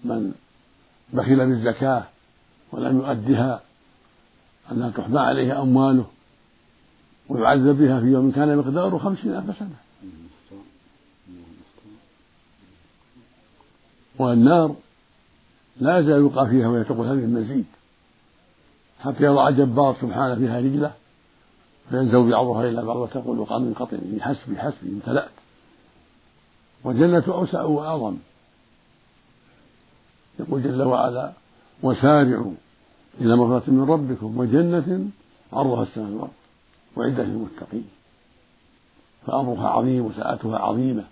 من 0.04 0.32
بخل 1.12 1.36
بالزكاة 1.36 2.04
ولم 2.72 2.98
يؤدها 2.98 3.60
أنها 4.72 4.90
تحمى 4.90 5.20
عليه 5.20 5.62
أمواله 5.62 6.06
ويعذب 7.28 7.78
بها 7.78 8.00
في 8.00 8.06
يوم 8.06 8.30
كان 8.30 8.58
مقداره 8.58 8.98
خمسين 8.98 9.34
ألف 9.34 9.58
سنة. 9.58 9.83
والنار 14.18 14.74
لا 15.80 15.98
يزال 15.98 16.20
يلقى 16.20 16.48
فيها 16.48 16.68
وهي 16.68 16.84
تقول 16.84 17.06
هذه 17.06 17.24
المزيد. 17.24 17.66
حتى 19.00 19.24
يضع 19.24 19.50
جبار 19.50 19.96
سبحانه 20.00 20.34
فيها 20.34 20.60
رجله 20.60 20.92
فينزو 21.90 22.30
بعضها 22.30 22.68
إلى 22.68 22.82
بعض 22.82 22.96
وتقول 22.96 23.44
قام 23.44 23.62
من 23.62 23.74
قطن 23.74 23.98
حسبي 24.20 24.58
حسبي 24.58 24.88
امتلأت. 24.88 25.30
والجنة 26.84 27.24
أوسع 27.28 27.62
وأعظم. 27.62 28.16
يقول 30.40 30.62
جل 30.62 30.82
وعلا 30.82 31.32
وسارعوا 31.82 32.52
إلى 33.20 33.36
مغفرة 33.36 33.70
من 33.70 33.90
ربكم 33.90 34.38
وجنة 34.38 35.08
عرضها 35.52 35.82
السماء 35.82 36.10
والأرض 36.10 36.30
وعدة 36.96 37.22
للمتقين. 37.22 37.88
فأمرها 39.26 39.68
عظيم 39.68 40.04
وساعتها 40.04 40.58
عظيمة 40.58 41.04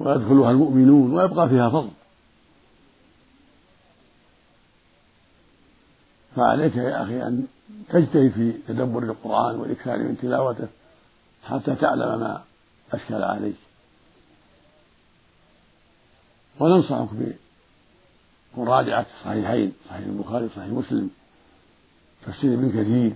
ويدخلها 0.00 0.50
المؤمنون 0.50 1.14
ويبقى 1.14 1.48
فيها 1.48 1.70
فضل. 1.70 1.90
فعليك 6.36 6.76
يا 6.76 7.02
أخي 7.02 7.22
أن 7.22 7.46
تجتهد 7.88 8.30
في 8.30 8.52
تدبر 8.68 9.02
القرآن 9.02 9.56
والإكثار 9.56 9.98
من 9.98 10.18
تلاوته 10.22 10.68
حتى 11.44 11.74
تعلم 11.74 12.20
ما 12.20 12.42
أشكل 12.92 13.22
عليك. 13.22 13.56
وننصحك 16.60 17.08
بمراجعة 18.56 19.06
الصحيحين 19.16 19.72
صحيح 19.88 20.06
البخاري 20.06 20.44
وصحيح 20.44 20.66
مسلم 20.66 21.10
تفسير 22.26 22.54
ابن 22.54 22.68
كثير 22.70 23.12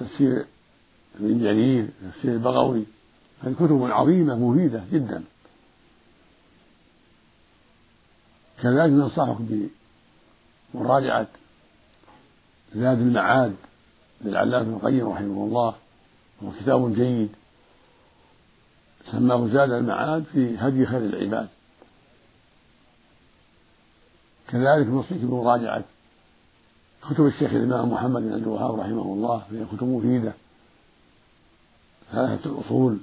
تفسير 0.00 0.46
ابن 1.16 1.38
جرير 1.38 1.88
تفسير 2.02 2.32
البغوي. 2.32 2.84
هذه 3.42 3.54
كتب 3.54 3.82
عظيمة 3.82 4.36
مفيدة 4.36 4.84
جدا. 4.92 5.24
كذلك 8.62 8.92
ننصحك 8.92 9.36
بمراجعة 10.74 11.26
زاد 12.74 13.00
المعاد 13.00 13.56
للعلامة 14.20 14.62
ابن 14.62 14.74
القيم 14.74 15.08
رحمه 15.08 15.44
الله 15.44 15.74
وهو 16.42 16.52
كتاب 16.60 16.94
جيد. 16.94 17.28
سماه 19.10 19.48
زاد 19.48 19.70
المعاد 19.70 20.24
في 20.32 20.56
هدي 20.58 20.86
خير 20.86 21.00
العباد. 21.00 21.48
كذلك 24.48 24.86
نوصيك 24.86 25.18
بمراجعة 25.18 25.84
كتب 27.10 27.26
الشيخ 27.26 27.52
الإمام 27.52 27.92
محمد 27.92 28.22
بن 28.22 28.32
عبد 28.32 28.42
الوهاب 28.42 28.80
رحمه 28.80 29.02
الله 29.02 29.38
فهي 29.50 29.64
كتب 29.64 29.84
مفيدة. 29.84 30.32
ثلاثة 32.12 32.50
الأصول 32.50 32.98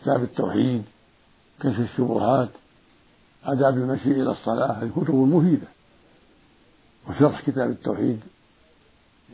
كتاب 0.00 0.22
التوحيد 0.22 0.84
كشف 1.60 1.80
الشبهات 1.80 2.48
آداب 3.44 3.76
المشي 3.76 4.10
إلى 4.10 4.30
الصلاة 4.30 4.72
هذه 4.72 4.90
كتب 4.96 5.14
مفيدة 5.14 5.66
وشرح 7.08 7.40
كتاب 7.40 7.70
التوحيد 7.70 8.20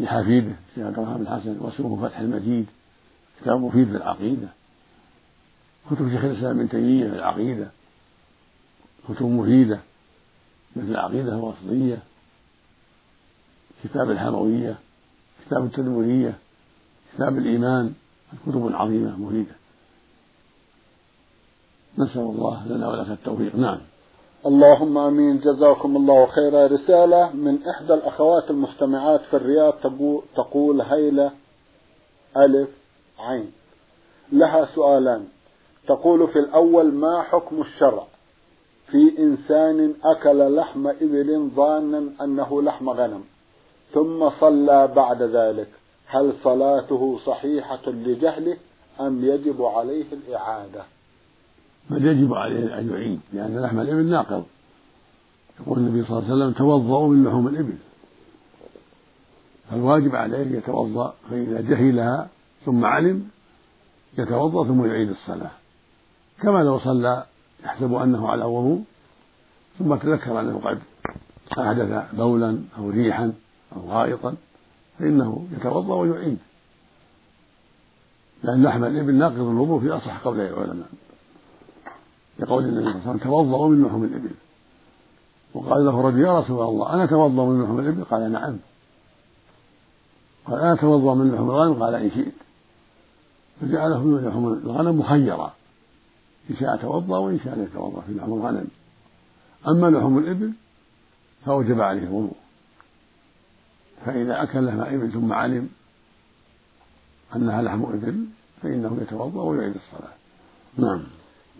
لحفيده 0.00 0.52
الشيخ 0.70 0.86
عبد 0.86 0.98
الرحمن 0.98 1.22
الحسن 1.22 1.58
واسمه 1.60 2.08
فتح 2.08 2.18
المجيد 2.18 2.66
كتاب 3.40 3.60
مفيد 3.60 3.88
في 3.88 3.96
العقيدة 3.96 4.48
كتب 5.90 6.10
شيخ 6.10 6.24
الإسلام 6.24 6.58
ابن 6.58 6.68
تيمية 6.68 7.10
في 7.10 7.16
العقيدة 7.16 7.70
كتب 9.08 9.26
مفيدة 9.26 9.80
مثل 10.76 10.88
العقيدة 10.88 11.34
الواسطية. 11.34 11.98
كتاب 13.84 14.10
الحموية 14.10 14.76
كتاب 15.46 15.64
التدمرية 15.64 16.34
كتاب 17.14 17.38
الإيمان 17.38 17.94
كتب 18.46 18.70
عظيمة 18.74 19.16
مفيدة. 19.16 19.54
نسأل 21.98 22.20
الله 22.20 22.66
لنا 22.66 22.88
ولك 22.88 23.10
التوفيق. 23.10 23.56
نعم. 23.56 23.78
اللهم 24.46 24.98
آمين. 24.98 25.38
جزاكم 25.40 25.96
الله 25.96 26.26
خيرا 26.26 26.66
رسالة 26.66 27.30
من 27.32 27.66
إحدى 27.66 27.94
الأخوات 27.94 28.50
المستمعات 28.50 29.20
في 29.20 29.36
الرياض 29.36 29.74
تقول 30.36 30.80
هيلة 30.80 31.30
ألف 32.36 32.68
عين. 33.18 33.52
لها 34.32 34.64
سؤالان. 34.64 35.28
تقول 35.88 36.28
في 36.28 36.38
الأول 36.38 36.92
ما 36.92 37.22
حكم 37.22 37.60
الشرع؟ 37.60 38.06
في 38.86 39.18
إنسان 39.18 39.94
أكل 40.04 40.56
لحم 40.56 40.86
إبل 40.86 41.50
ظانا 41.56 42.24
أنه 42.24 42.62
لحم 42.62 42.90
غنم 42.90 43.24
ثم 43.94 44.30
صلى 44.40 44.88
بعد 44.96 45.22
ذلك. 45.22 45.68
هل 46.06 46.32
صلاته 46.44 47.18
صحيحة 47.26 47.86
لجهله 47.86 48.56
أم 49.00 49.24
يجب 49.24 49.62
عليه 49.62 50.06
الإعادة؟ 50.12 50.84
بل 51.90 52.06
يجب 52.06 52.34
عليه 52.34 52.78
أن 52.78 52.90
يعيد 52.90 53.20
لأن 53.32 53.58
لحم 53.62 53.80
الإبل 53.80 54.06
ناقض. 54.06 54.44
يقول 55.60 55.78
النبي 55.78 56.04
صلى 56.04 56.18
الله 56.18 56.32
عليه 56.32 56.36
وسلم 56.36 56.52
توضأوا 56.52 57.08
من 57.08 57.24
لحوم 57.24 57.48
الإبل. 57.48 57.76
فالواجب 59.70 60.16
عليه 60.16 60.42
أن 60.42 60.54
يتوضأ 60.54 61.14
فإذا 61.30 61.60
جهلها 61.60 62.28
ثم 62.64 62.84
علم 62.84 63.28
يتوضأ 64.18 64.64
ثم 64.68 64.84
يعيد 64.84 65.10
الصلاة. 65.10 65.50
كما 66.40 66.58
لو 66.58 66.78
صلى 66.78 67.26
يحسب 67.64 67.94
أنه 67.94 68.28
على 68.28 68.44
وضوء 68.44 68.82
ثم 69.78 69.94
تذكر 69.94 70.40
أنه 70.40 70.60
قد 70.64 70.78
أحدث 71.58 72.14
بولا 72.14 72.58
أو 72.78 72.90
ريحا 72.90 73.32
أو 73.76 73.80
غائطا 73.90 74.34
فإنه 74.98 75.46
يتوضأ 75.56 75.94
ويعيد 75.94 76.38
لأن 78.42 78.62
لحم 78.62 78.84
الإبل 78.84 79.14
ناقض 79.14 79.40
الوضوء 79.40 79.80
في 79.80 79.90
أصح 79.90 80.18
قول 80.24 80.40
العلماء. 80.40 80.88
لقول 82.38 82.64
النبي 82.64 82.82
صلى 82.84 82.90
الله 82.90 83.00
عليه 83.00 83.10
وسلم 83.10 83.30
توضأوا 83.30 83.68
من 83.68 83.84
لحوم 83.84 84.04
الإبل. 84.04 84.30
وقال 85.54 85.84
له 85.84 86.00
رجل 86.00 86.20
يا 86.20 86.38
رسول 86.38 86.62
الله 86.68 86.94
أنا 86.94 87.04
أتوضأ 87.04 87.44
من 87.44 87.62
لحوم 87.62 87.78
الإبل؟ 87.78 88.04
قال 88.04 88.32
نعم. 88.32 88.58
قال 90.46 90.60
أنا 90.60 90.72
أتوضأ 90.72 91.14
من 91.14 91.32
لحوم 91.32 91.50
الغنم؟ 91.50 91.82
قال 91.82 91.94
إن 91.94 92.10
شئت. 92.10 92.34
فجعله 93.60 94.02
من 94.02 94.28
لحوم 94.28 94.52
الغنم 94.52 94.98
مخيرا 94.98 95.52
إن 96.50 96.56
شاء 96.56 96.76
توضأ 96.76 97.18
وإن 97.18 97.40
شاء 97.44 97.56
لا 97.56 97.62
يتوضأ 97.62 98.00
في 98.00 98.14
لحم 98.14 98.32
الغنم. 98.32 98.66
أما 99.68 99.86
لحوم 99.86 100.18
الإبل 100.18 100.52
فوجب 101.44 101.80
عليه 101.80 102.02
الوضوء 102.02 102.36
فإذا 104.04 104.42
أكل 104.42 104.66
لحم 104.66 104.80
إبل 104.80 105.12
ثم 105.12 105.32
علم 105.32 105.68
أنها 107.36 107.62
لحم 107.62 107.82
إبل 107.82 108.26
فإنه 108.62 108.98
يتوضأ 109.02 109.42
ويعيد 109.42 109.74
الصلاة. 109.74 110.12
نعم. 110.78 111.02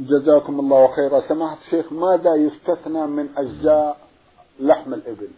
جزاكم 0.06 0.60
الله 0.60 0.96
خيرا. 0.96 1.28
سماحة 1.28 1.58
الشيخ 1.66 1.92
ماذا 1.92 2.34
يستثنى 2.34 3.06
من 3.06 3.28
أجزاء 3.36 3.96
لحم 4.60 4.94
الإبل؟ 4.94 5.28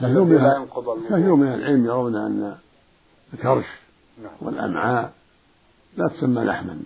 كثير 0.00 0.24
من 0.24 0.66
كثير 1.10 1.34
من 1.34 1.54
العلم 1.54 1.86
يرون 1.86 2.16
أن 2.16 2.56
الكرش 3.34 3.66
نعم. 4.22 4.32
والأمعاء 4.40 5.12
لا 5.96 6.08
تسمى 6.08 6.44
لحما 6.44 6.80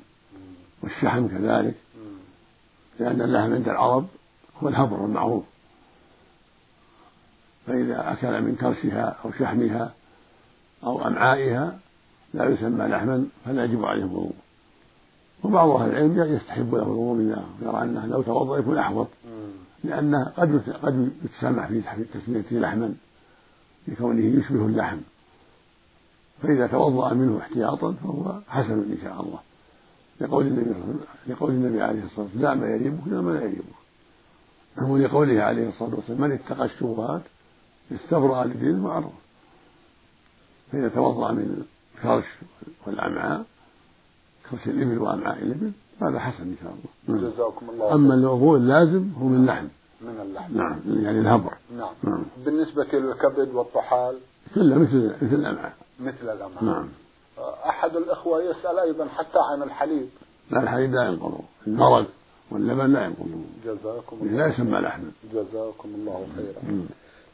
والشحم 0.82 1.28
كذلك 1.28 1.74
لأن 3.00 3.20
اللحم 3.20 3.52
عند 3.52 3.68
العرب 3.68 4.06
هو 4.62 4.68
الهبر 4.68 5.04
المعروف 5.04 5.44
فإذا 7.66 8.12
أكل 8.12 8.42
من 8.42 8.56
كرشها 8.56 9.16
أو 9.24 9.32
شحمها 9.32 9.92
أو 10.84 11.06
أمعائها 11.06 11.78
لا 12.34 12.44
يسمى 12.44 12.86
لحما 12.86 13.26
فلا 13.44 13.64
يجب 13.64 13.84
عليه 13.84 14.02
الوضوء 14.02 14.34
وبعض 15.44 15.68
أهل 15.68 15.90
العلم 15.90 16.34
يستحب 16.34 16.74
له 16.74 16.82
الوضوء 16.82 17.14
منها 17.14 17.44
ويرى 17.62 17.82
أنه 17.82 18.06
لو 18.06 18.22
توضأ 18.22 18.58
يكون 18.58 18.78
أحوط. 18.78 19.08
لأنه 19.84 20.24
قد 20.24 20.62
قد 20.82 21.12
يتسامح 21.24 21.66
في 21.66 22.04
تسميته 22.14 22.56
لحما 22.56 22.94
لكونه 23.88 24.24
يشبه 24.24 24.66
اللحم. 24.66 24.98
فإذا 26.42 26.66
توضأ 26.66 27.14
منه 27.14 27.38
احتياطا 27.38 27.92
فهو 27.92 28.40
حسن 28.48 28.72
إن 28.72 28.98
شاء 29.02 29.20
الله. 29.20 29.38
لقول 30.20 30.46
النبي 30.46 30.74
لقول 31.26 31.50
النبي 31.50 31.82
عليه 31.82 32.04
الصلاة 32.04 32.26
والسلام 32.26 32.42
دع 32.42 32.54
ما 32.54 32.66
يريبك 32.66 33.06
إلى 33.06 33.22
ما 33.22 33.30
لا 33.30 33.40
يريبك 33.40 33.74
ولقوله 34.82 35.42
عليه 35.42 35.68
الصلاة 35.68 35.94
والسلام 35.94 36.20
من 36.20 36.32
اتقى 36.32 36.64
الشبهات 36.64 37.22
استبرأ 37.92 38.44
لدينه 38.44 38.86
وعرضه 38.86 39.12
فإذا 40.72 40.88
توضأ 40.88 41.32
من 41.32 41.64
والأمعاء 42.04 42.24
كرش 44.54 44.68
الإبل 44.68 44.98
وأمعاء 44.98 45.38
الإبل 45.38 45.72
هذا 46.02 46.18
حسن 46.18 46.42
إن 46.42 46.56
شاء 46.62 46.72
الله. 46.72 47.20
نعم. 47.20 47.30
جزاكم 47.30 47.70
الله 47.70 47.94
أما 47.94 48.14
الوضوء 48.14 48.56
اللازم 48.56 49.10
هو 49.18 49.26
من 49.26 49.36
اللحم 49.36 49.66
من 50.00 50.20
اللحم. 50.22 50.56
نعم 50.56 50.80
يعني 51.04 51.18
الهبر. 51.18 51.52
نعم, 51.78 51.94
نعم. 52.02 52.24
بالنسبة 52.44 52.86
للكبد 52.92 53.54
والطحال؟ 53.54 54.16
كله 54.54 54.78
مثل 54.78 55.14
مثل 55.22 55.34
الأمعاء 55.34 55.72
مثل 56.00 56.22
الأمعاء 56.22 56.64
نعم. 56.64 56.88
أحد 57.68 57.96
الإخوة 57.96 58.42
يسأل 58.42 58.78
أيضا 58.78 59.06
حتى 59.08 59.38
عن 59.38 59.62
الحليب. 59.62 60.08
لا 60.50 60.62
الحليب 60.62 60.94
لا 60.94 61.02
ينقض 61.02 61.40
المرض 61.66 62.06
واللبن 62.50 62.92
لا 62.92 63.04
ينقض 63.04 63.44
جزاكم 63.64 64.16
الله 64.22 64.36
لا 64.36 64.46
يسمى 64.46 64.78
لحما. 64.78 65.10
جزاكم 65.32 65.88
الله 65.94 66.26
خيرا. 66.36 66.86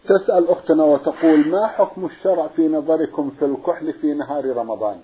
تسأل 0.08 0.48
أختنا 0.48 0.84
وتقول 0.84 1.48
ما 1.48 1.66
حكم 1.66 2.04
الشرع 2.04 2.46
في 2.46 2.68
نظركم 2.68 3.30
في 3.30 3.44
الكحل 3.44 3.92
في 3.92 4.14
نهار 4.14 4.56
رمضان؟ 4.56 4.96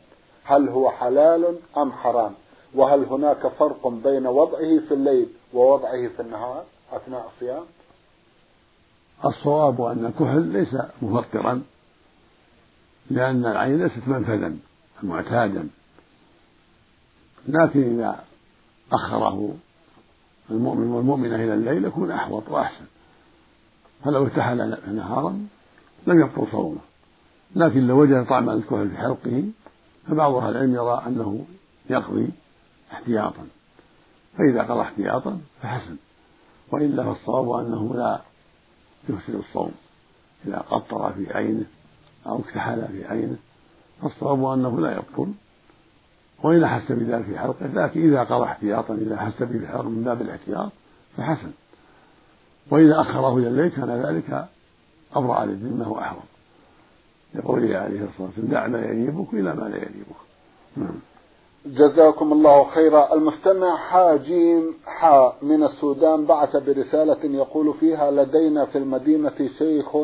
هل 0.47 0.69
هو 0.69 0.91
حلال 0.91 1.59
أم 1.77 1.93
حرام؟ 1.93 2.33
وهل 2.75 3.05
هناك 3.05 3.47
فرق 3.47 3.89
بين 3.89 4.27
وضعه 4.27 4.79
في 4.89 4.95
الليل 4.95 5.29
ووضعه 5.55 6.09
في 6.09 6.23
النهار 6.23 6.65
أثناء 6.93 7.31
الصيام؟ 7.35 7.63
الصواب 9.25 9.81
أن 9.81 10.07
الكحل 10.07 10.43
ليس 10.43 10.77
مفطرا 11.03 11.63
لأن 13.11 13.47
العين 13.47 13.83
ليست 13.83 14.09
منفذا 14.09 14.57
معتادا. 15.03 15.69
لكن 17.49 17.95
إذا 17.95 18.25
أخره 18.93 19.55
المؤمن 20.51 20.89
والمؤمنة 20.89 21.35
إلى 21.35 21.55
الليل 21.55 21.85
يكون 21.85 22.11
أحوط 22.11 22.49
وأحسن. 22.49 22.85
فلو 24.05 24.25
ارتحل 24.25 24.79
نهارا 24.95 25.47
لم 26.07 26.21
يبطل 26.21 26.47
صومه. 26.53 26.81
لكن 27.57 27.87
لو 27.87 28.01
وجد 28.01 28.27
طعم 28.27 28.51
الكحل 28.51 28.91
في 28.91 28.97
حلقه 28.97 29.45
فبعض 30.09 30.35
أهل 30.35 30.51
العلم 30.51 30.75
يرى 30.75 31.03
أنه 31.07 31.45
يقضي 31.91 32.31
احتياطا. 32.93 33.47
فإذا 34.39 34.63
قضى 34.63 34.81
احتياطا 34.81 35.41
فحسن. 35.63 35.97
وإلا 36.73 37.05
فالصواب 37.05 37.67
أنه 37.67 37.95
لا 37.95 38.21
يفسد 39.09 39.35
الصوم. 39.35 39.73
إذا 40.47 40.59
قطر 40.59 41.13
في 41.13 41.33
عينه 41.33 41.67
أو 42.27 42.39
اكتحل 42.39 42.89
في 42.89 43.05
عينه 43.05 43.37
فالصواب 44.03 44.45
أنه 44.45 44.81
لا 44.81 44.93
يبطل. 44.93 45.33
وإن 46.43 46.65
أحس 46.65 46.93
بذلك 46.93 47.25
في 47.25 47.39
حلقه 47.39 47.67
لكن 47.67 48.09
إذا 48.09 48.25
قضى 48.25 48.45
احتياطا 48.45 48.95
إذا 48.95 49.15
أحس 49.15 49.43
به 49.43 49.59
في 49.59 49.67
حلقه 49.67 49.89
من 49.89 50.05
باب 50.05 50.23
الاحتياط 50.23 50.73
فحسن. 51.17 51.51
وإذا 52.71 53.01
أخره 53.01 53.39
إلى 53.39 53.49
الليل 53.49 53.69
كان 53.69 53.91
ذلك 53.91 54.49
أبرأ 55.15 55.45
للذمة 55.45 55.89
وأحوط 55.89 56.36
لقوله 57.37 57.79
عليه 57.79 58.05
الصلاة 58.05 58.27
والسلام 58.27 58.49
دع 58.49 58.67
ما 58.67 58.79
يريبك 58.79 59.35
إلى 59.35 59.55
ما 59.55 59.69
لا 59.69 59.77
يريبك 59.77 60.21
نعم. 60.77 61.01
جزاكم 61.67 62.33
الله 62.33 62.65
خيرا. 62.65 63.15
المستمع 63.15 63.77
حاجيم 63.77 64.75
حا 64.87 65.33
من 65.43 65.63
السودان 65.63 66.25
بعث 66.25 66.57
برسالة 66.57 67.25
يقول 67.25 67.75
فيها 67.75 68.11
لدينا 68.11 68.65
في 68.65 68.79
المدينة 68.79 69.51
شيخ 69.59 69.97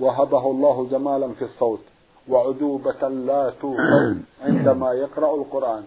وهبه 0.00 0.50
الله 0.50 0.86
جمالا 0.90 1.28
في 1.28 1.44
الصوت 1.44 1.80
وعذوبة 2.28 3.08
لا 3.08 3.52
توصف 3.60 4.16
عندما 4.46 4.92
يقرأ 4.92 5.34
القرآن. 5.34 5.82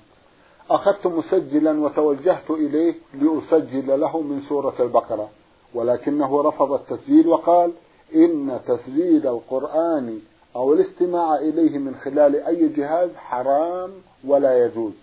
أخذت 0.69 1.07
مسجلا 1.07 1.79
وتوجهت 1.79 2.51
إليه 2.51 2.95
لأسجل 3.13 3.99
له 3.99 4.21
من 4.21 4.41
سورة 4.49 4.75
البقرة 4.79 5.29
ولكنه 5.73 6.41
رفض 6.41 6.71
التسجيل 6.71 7.27
وقال 7.27 7.71
إن 8.15 8.59
تسجيل 8.67 9.27
القرآن 9.27 10.19
أو 10.55 10.73
الاستماع 10.73 11.35
إليه 11.35 11.77
من 11.77 11.95
خلال 11.95 12.35
أي 12.35 12.69
جهاز 12.69 13.09
حرام 13.15 13.91
ولا 14.27 14.65
يجوز 14.65 14.93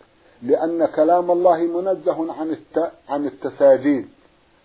لأن 0.43 0.87
كلام 0.87 1.31
الله 1.31 1.59
منزه 1.59 2.33
عن 2.33 2.57
عن 3.09 3.27
التساجيل. 3.27 4.09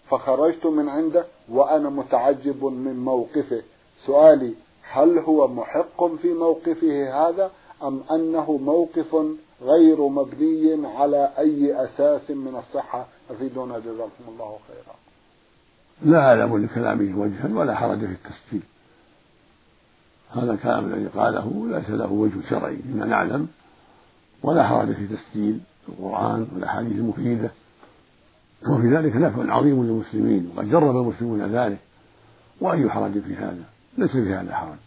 فخرجت 0.10 0.65
من 0.65 0.89
عنده 0.89 1.26
وأنا 1.50 1.89
متعجب 1.89 2.65
من 2.65 3.00
موقفه. 3.00 3.62
سؤالي 4.06 4.54
هل 4.91 5.19
هو 5.19 5.48
محق 5.48 6.06
في 6.15 6.34
موقفه 6.34 7.28
هذا 7.28 7.52
أم 7.84 8.04
أنه 8.12 8.52
موقف 8.58 9.15
غير 9.62 10.02
مبني 10.02 10.88
على 10.88 11.32
أي 11.38 11.86
أساس 11.86 12.32
من 12.32 12.56
الصحة؟ 12.56 13.08
أفيدونا 13.32 13.80
جزاكم 13.80 14.24
الله 14.28 14.58
خيرا. 14.67 14.95
لا 16.02 16.19
أعلم 16.19 16.65
لكلامه 16.65 17.21
وجها 17.21 17.60
ولا 17.60 17.76
حرج 17.76 18.00
في 18.00 18.06
التسجيل. 18.06 18.63
هذا 20.36 20.52
الكلام 20.54 20.93
الذي 20.93 21.08
قاله 21.08 21.67
ليس 21.71 21.89
له 21.89 22.12
وجه 22.12 22.50
شرعي 22.50 22.78
فيما 22.78 23.06
نعلم 23.06 23.48
ولا 24.43 24.67
حرج 24.67 24.91
في 24.93 25.08
تسجيل 25.08 25.60
القرآن 25.89 26.48
والأحاديث 26.54 26.91
المفيدة 26.91 27.52
وفي 28.69 28.95
ذلك 28.95 29.15
نفع 29.15 29.54
عظيم 29.54 29.84
للمسلمين 29.84 30.52
وقد 30.56 30.69
جرب 30.69 30.98
المسلمون 30.98 31.41
ذلك. 31.41 31.78
وأي 32.62 32.89
حرج 32.89 33.19
في 33.19 33.36
هذا؟ 33.36 33.63
ليس 33.98 34.12
في 34.12 34.34
هذا 34.34 34.56
حرج. 34.56 34.78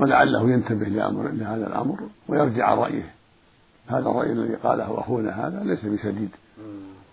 ولعله 0.00 0.50
ينتبه 0.50 0.86
لأمر 0.86 1.28
لهذا 1.28 1.66
الأمر 1.66 2.00
ويرجع 2.28 2.70
عن 2.70 2.78
رأيه. 2.78 3.14
هذا 3.86 4.10
الرأي 4.10 4.32
الذي 4.32 4.54
قاله 4.54 5.00
أخونا 5.00 5.46
هذا 5.46 5.64
ليس 5.64 5.84
بسديد 5.84 6.30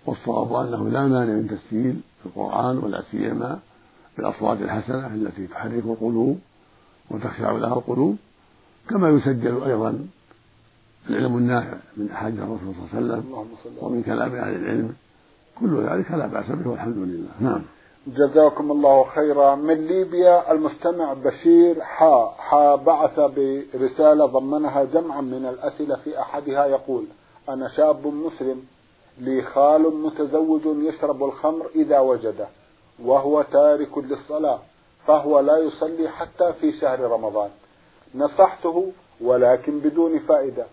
والصواب 0.05 0.53
أنه 0.53 0.89
لا 0.89 1.07
مانع 1.07 1.33
من 1.33 1.47
تسجيل 1.47 2.01
القرآن 2.25 2.77
ولا 2.77 3.01
سيما 3.11 3.59
بالأصوات 4.17 4.61
الحسنة 4.61 5.07
التي 5.07 5.47
تحرك 5.47 5.83
القلوب. 5.85 6.39
وتخشع 7.11 7.51
لها 7.51 7.73
القلوب 7.73 8.17
كما 8.89 9.09
يسجل 9.09 9.63
أيضا 9.63 10.07
العلم 11.09 11.37
النافع 11.37 11.77
من 11.97 12.11
أحاديث 12.11 12.39
الرسول 12.39 12.73
صلى 12.91 12.99
الله 12.99 13.13
عليه 13.13 13.23
وسلم 13.61 13.77
ومن 13.81 14.03
كلام 14.03 14.35
أهل 14.35 14.55
العلم. 14.55 14.93
كل 15.59 15.89
ذلك 15.89 16.11
لا 16.11 16.27
بأس 16.27 16.51
به 16.51 16.69
والحمد 16.69 16.97
لله. 16.97 17.29
نعم. 17.39 17.61
جزاكم 18.07 18.71
الله 18.71 19.03
خيرا. 19.03 19.55
من 19.55 19.87
ليبيا 19.87 20.51
المستمع 20.51 21.13
بشير 21.13 21.81
حا 21.81 22.25
حا 22.37 22.75
بعث 22.75 23.19
برسالة 23.19 24.25
ضمنها 24.25 24.83
جمعا 24.83 25.21
من 25.21 25.45
الأسئلة 25.45 25.95
في 25.95 26.19
أحدها 26.19 26.65
يقول 26.65 27.05
أنا 27.49 27.67
شاب 27.67 28.07
مسلم 28.07 28.61
لي 29.19 29.41
خال 29.41 29.95
متزوج 29.95 30.61
يشرب 30.65 31.23
الخمر 31.23 31.69
إذا 31.75 31.99
وجده 31.99 32.47
وهو 33.03 33.41
تارك 33.41 33.97
للصلاة. 33.97 34.59
فهو 35.07 35.39
لا 35.39 35.57
يصلي 35.57 36.09
حتى 36.09 36.53
في 36.53 36.71
شهر 36.79 36.99
رمضان. 36.99 37.49
نصحته 38.15 38.91
ولكن 39.21 39.79
بدون 39.79 40.19
فائدة. 40.19 40.65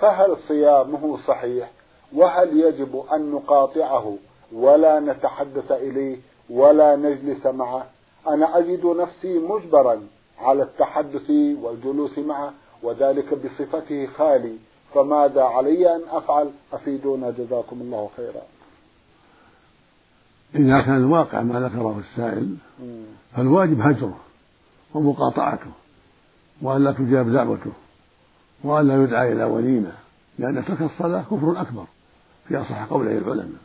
فهل 0.00 0.36
صيامه 0.48 1.18
صحيح؟ 1.26 1.70
وهل 2.16 2.60
يجب 2.60 3.04
أن 3.12 3.30
نقاطعه 3.30 4.16
ولا 4.52 5.00
نتحدث 5.00 5.72
إليه 5.72 6.16
ولا 6.50 6.96
نجلس 6.96 7.46
معه؟ 7.46 7.86
أنا 8.28 8.58
أجد 8.58 8.86
نفسي 8.86 9.38
مجبرا 9.38 10.06
على 10.38 10.62
التحدث 10.62 11.30
والجلوس 11.30 12.18
معه 12.18 12.52
وذلك 12.82 13.34
بصفته 13.34 14.06
خالي. 14.06 14.56
فماذا 14.94 15.42
علي 15.42 15.96
أن 15.96 16.02
أفعل؟ 16.10 16.50
أفيدونا 16.72 17.30
جزاكم 17.30 17.80
الله 17.80 18.08
خيرا. 18.16 18.42
إذا 20.54 20.80
كان 20.80 20.96
الواقع 20.96 21.42
ما 21.42 21.60
ذكره 21.60 21.98
السائل 21.98 22.56
فالواجب 23.36 23.80
هجره 23.80 24.20
ومقاطعته 24.94 25.70
وألا 26.62 26.92
تجاب 26.92 27.32
دعوته 27.32 27.72
وألا 28.64 29.02
يدعى 29.02 29.32
إلى 29.32 29.44
وليمة 29.44 29.92
لأن 30.38 30.64
ترك 30.64 30.82
الصلاة 30.82 31.22
كفر 31.22 31.60
أكبر 31.60 31.84
في 32.48 32.56
أصح 32.56 32.84
قوله 32.84 33.18
العلماء. 33.18 33.60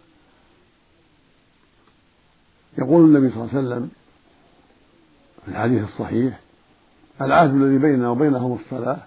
يقول 2.78 3.06
النبي 3.06 3.30
صلى 3.30 3.44
الله 3.44 3.56
عليه 3.56 3.68
وسلم 3.68 3.92
في 5.46 5.52
الحديث 5.52 5.84
الصحيح 5.84 6.40
العهد 7.22 7.50
الذي 7.56 7.78
بيننا 7.78 8.10
وبينهم 8.10 8.60
الصلاة 8.66 8.98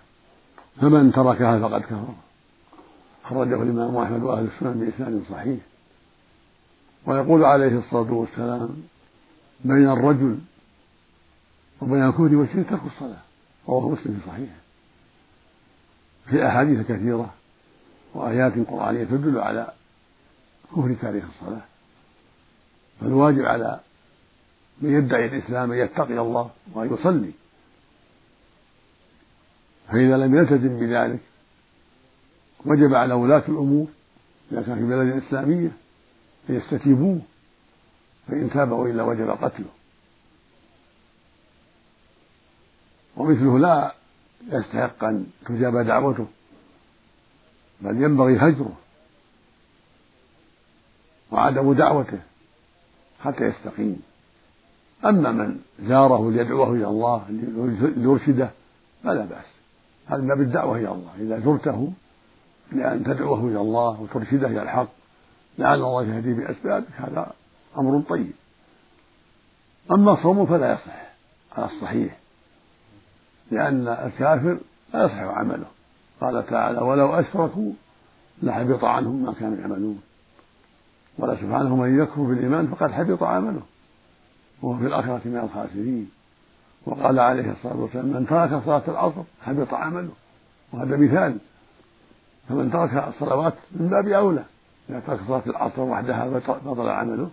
فمن 0.81 1.13
تركها 1.13 1.69
فقد 1.69 1.81
كفر. 1.81 2.15
خرجه 3.25 3.63
الإمام 3.63 3.97
أحمد 3.97 4.23
وأهل 4.23 4.45
السنن 4.45 4.81
بإسناد 4.81 5.23
صحيح. 5.31 5.59
ويقول 7.07 7.45
عليه 7.45 7.79
الصلاة 7.79 8.13
والسلام 8.13 8.83
بين 9.65 9.91
الرجل 9.91 10.39
وبين 11.81 12.07
الكفر 12.07 12.37
والشرك 12.37 12.71
ترك 12.71 12.81
الصلاة 12.87 13.21
رواه 13.69 13.89
مسلم 13.89 14.15
في 14.15 14.27
صحيحه. 14.27 14.57
في 16.27 16.47
أحاديث 16.47 16.87
كثيرة 16.87 17.35
وآيات 18.15 18.53
قرآنية 18.69 19.05
تدل 19.05 19.39
على 19.39 19.73
كفر 20.73 20.95
تاريخ 21.03 21.25
الصلاة. 21.25 21.63
فالواجب 23.01 23.45
على 23.45 23.81
من 24.81 24.93
يدعي 24.93 25.27
الإسلام 25.27 25.73
أن 25.73 25.79
يتقي 25.79 26.19
الله 26.19 26.51
وأن 26.75 26.95
يصلي. 26.95 27.33
فإذا 29.89 30.17
لم 30.17 30.35
يلتزم 30.35 30.79
بذلك 30.81 31.21
وجب 32.67 32.95
على 32.95 33.15
ولاة 33.15 33.43
الأمور 33.49 33.87
إذا 34.53 34.63
كان 34.63 34.75
في 34.75 34.85
بلد 34.85 35.23
إسلامية 35.23 35.71
أن 36.51 36.55
يستتيبوه 36.55 37.21
فإن 38.29 38.51
تاب 38.51 38.71
وإلا 38.73 39.03
وجب 39.03 39.31
قتله. 39.31 39.69
ومثله 43.17 43.59
لا 43.59 43.95
يستحق 44.49 45.05
أن 45.05 45.27
تجاب 45.47 45.77
دعوته 45.77 46.27
بل 47.81 48.03
ينبغي 48.03 48.37
هجره 48.37 48.77
وعدم 51.31 51.73
دعوته 51.73 52.19
حتى 53.21 53.45
يستقيم. 53.45 54.03
أما 55.05 55.33
من 55.33 55.61
زاره 55.81 56.31
ليدعوه 56.31 56.73
إلى 56.73 56.87
الله 56.87 57.25
ليرشده 57.97 58.51
فلا 59.05 59.25
بأس. 59.25 59.47
هذا 60.07 60.23
ما 60.23 60.35
بالدعوة 60.35 60.77
إلى 60.79 60.93
الله 60.93 61.13
إذا 61.19 61.41
زرته 61.41 61.93
لأن 62.73 63.05
تدعوه 63.05 63.41
إلى 63.41 63.61
الله 63.61 64.01
وترشده 64.01 64.49
إلى 64.49 64.63
الحق. 64.63 64.89
لعل 65.59 65.75
الله 65.75 66.05
يهدي 66.05 66.35
بأسبابك. 66.35 66.87
هذا 66.97 67.33
أمر 67.79 68.03
طيب. 68.09 68.33
أما 69.93 70.13
الصوم 70.13 70.47
فلا 70.47 70.73
يصح 70.73 71.07
على 71.57 71.67
الصحيح 71.67 72.19
لأن 73.51 73.89
الكافر 73.89 74.59
لا 74.95 75.05
يصح 75.05 75.21
عمله. 75.21 75.67
قال 76.21 76.47
تعالى 76.47 76.79
ولو 76.79 77.15
أشركوا 77.15 77.73
لحبط 78.43 78.85
عنهم 78.85 79.23
ما 79.23 79.33
كانوا 79.33 79.59
يعملون. 79.59 80.01
قال 81.21 81.39
سبحانه 81.39 81.77
من 81.77 82.03
يكفر 82.03 82.23
بالإيمان 82.23 82.67
فقد 82.67 82.91
حبط 82.91 83.23
عمله 83.23 83.63
وهو 84.63 84.79
في 84.79 84.87
الآخرة 84.87 85.21
من 85.25 85.37
الخاسرين. 85.37 86.11
وقال 86.87 87.19
عليه 87.19 87.53
الصلاة 87.53 87.77
والسلام 87.77 88.07
من 88.07 88.27
ترك 88.27 88.63
صلاة 88.65 88.83
العصر 88.89 89.23
حبط 89.43 89.75
عمله. 89.75 90.13
وهذا 90.73 90.97
مثال. 90.97 91.39
فمن 92.49 92.71
ترك 92.71 93.09
الصلوات 93.09 93.55
من 93.73 93.89
باب 93.89 94.09
أولى. 94.09 94.45
إذا 94.91 95.03
ترك 95.07 95.21
صلاة 95.29 95.43
العصر 95.47 95.83
وحدها 95.83 96.41
بطل 96.65 96.89
عمله 96.89 97.29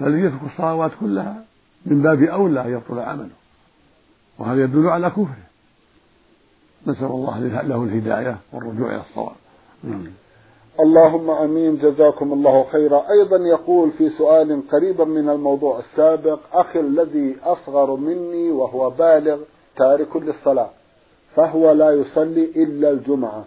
فالذي 0.00 0.20
يترك 0.20 0.40
الصلوات 0.46 0.90
كلها 1.00 1.44
من 1.86 2.02
باب 2.02 2.22
أولى 2.22 2.60
أن 2.60 2.72
يبطل 2.72 2.98
عمله. 2.98 3.30
وهذا 4.38 4.62
يدل 4.62 4.88
على 4.88 5.10
كفره. 5.10 5.48
نسأل 6.86 7.06
الله 7.06 7.38
له 7.38 7.84
الهداية 7.84 8.36
والرجوع 8.52 8.88
إلى 8.88 9.00
الصواب. 9.00 9.36
اللهم 10.80 11.30
آمين. 11.30 11.78
جزاكم 11.78 12.32
الله 12.32 12.64
خيرا. 12.72 13.10
أيضا 13.10 13.36
يقول 13.36 13.90
في 13.90 14.10
سؤال 14.10 14.62
قريبا 14.72 15.04
من 15.04 15.28
الموضوع 15.28 15.80
السابق 15.80 16.38
أخي 16.52 16.80
الذي 16.80 17.36
أصغر 17.42 17.96
مني 17.96 18.50
وهو 18.50 18.90
بالغ 18.90 19.38
تارك 19.76 20.16
للصلاة 20.16 20.70
فهو 21.36 21.72
لا 21.72 21.90
يصلي 21.90 22.44
إلا 22.44 22.90
الجمعة. 22.90 23.44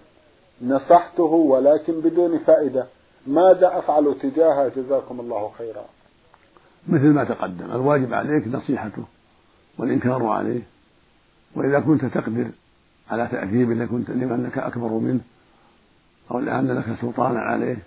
نصحته 0.63 1.24
ولكن 1.24 2.02
بدون 2.02 2.39
فائدة. 2.39 2.86
ماذا 3.28 3.78
أفعل 3.78 4.15
تجاهه 4.21 4.71
جزاكم 4.76 5.19
الله 5.19 5.52
خيرا؟ 5.58 5.86
مثل 6.88 7.08
ما 7.08 7.24
تقدم 7.24 7.71
الواجب 7.71 8.13
عليك 8.13 8.47
نصيحته 8.47 9.04
والإنكار 9.78 10.26
عليه 10.26 10.62
وإذا 11.56 11.80
كنت 11.80 12.06
تقدر 12.06 12.47
على 13.10 13.28
تاديبه 13.28 13.74
لانك 13.74 14.58
أكبر 14.58 14.88
منه 14.88 15.19
أو 16.32 16.39
لأن 16.39 16.71
لك 16.71 16.86
سلطانا 17.02 17.39
عليه 17.39 17.78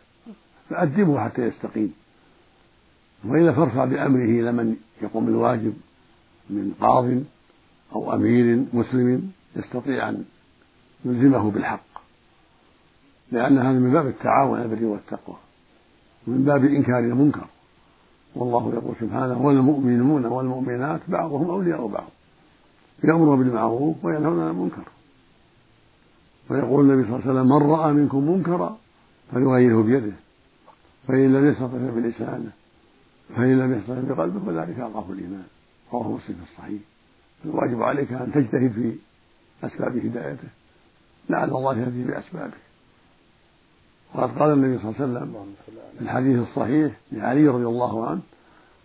فأدبه 0.71 1.25
حتى 1.25 1.43
يستقيم. 1.43 1.95
وإلا 3.25 3.53
فارفع 3.53 3.85
بأمره 3.85 4.41
إلى 4.41 4.53
من 4.53 4.77
يقوم 5.03 5.29
الواجب 5.29 5.75
من 6.51 6.75
قاض 6.81 7.11
أو 7.95 8.15
أمير 8.15 8.65
مسلم 8.73 9.33
يستطيع 9.57 10.09
أن 10.09 10.25
يلزمه 11.05 11.51
بالحق. 11.51 12.04
لأن 13.35 13.59
هذا 13.59 13.79
من 13.79 13.93
باب 13.93 14.07
التعاون 14.07 14.61
البر 14.61 14.85
والتقوى. 14.85 15.37
ومن 16.27 16.45
باب 16.45 16.65
إنكار 16.65 16.99
المنكر. 16.99 17.47
والله 18.35 18.73
يقول 18.75 18.95
سبحانه 19.01 19.47
والمؤمنون 19.47 20.27
والمؤمنات 20.27 21.01
بعضهم 21.09 21.51
أولياء 21.51 21.87
بعض 21.87 22.09
يأمرون 23.05 23.39
بالمعروف 23.39 24.05
وينهون 24.05 24.41
عن 24.41 24.51
المنكر. 24.51 24.89
ويقول 26.51 26.91
النبي 26.91 27.09
صلى 27.09 27.17
الله 27.17 27.29
عليه 27.29 27.41
وسلم 27.41 27.49
من 27.49 27.71
رأى 27.71 27.93
منكم 27.93 28.31
منكرا 28.31 28.77
فليغيره 29.33 29.83
بيده 29.83 30.13
فإن 31.09 31.33
لم 31.33 31.47
يستطع 31.47 31.79
بلسانه 31.79 32.51
فإن 33.37 33.59
لم 33.59 33.79
يستطع 33.79 34.15
بقلبه 34.15 34.41
فذلك 34.41 34.79
أضعف 34.79 35.11
الإيمان. 35.11 35.47
رواه 35.93 36.09
مسلم 36.09 36.37
في 36.37 36.53
الصحيح. 36.53 36.81
الواجب 37.45 37.83
عليك 37.83 38.13
أن 38.13 38.33
تجتهد 38.33 38.73
في 38.73 38.97
أسباب 39.67 39.97
هدايته. 39.97 40.49
لعل 41.31 41.49
الله 41.49 41.79
يهدي 41.79 42.05
بأسبابه. 42.05 42.57
وقد 44.15 44.39
قال 44.39 44.53
النبي 44.53 44.79
صلى 44.79 44.91
الله 44.91 45.01
عليه 45.01 45.13
وسلم 45.13 45.55
في 45.99 46.05
الحديث 46.05 46.39
الصحيح 46.49 46.93
لعلي 47.13 47.49
رضي 47.49 47.67
الله 47.67 48.07
عنه 48.07 48.21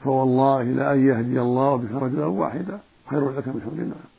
فوالله 0.04 0.64
لأن 0.64 1.08
يهدي 1.08 1.42
الله 1.42 1.76
بك 1.76 1.92
رجلا 1.92 2.26
واحدا 2.26 2.80
خير 3.10 3.32
لك 3.32 3.48
من 3.48 3.62
حمر 3.62 3.74
النعم 3.74 4.10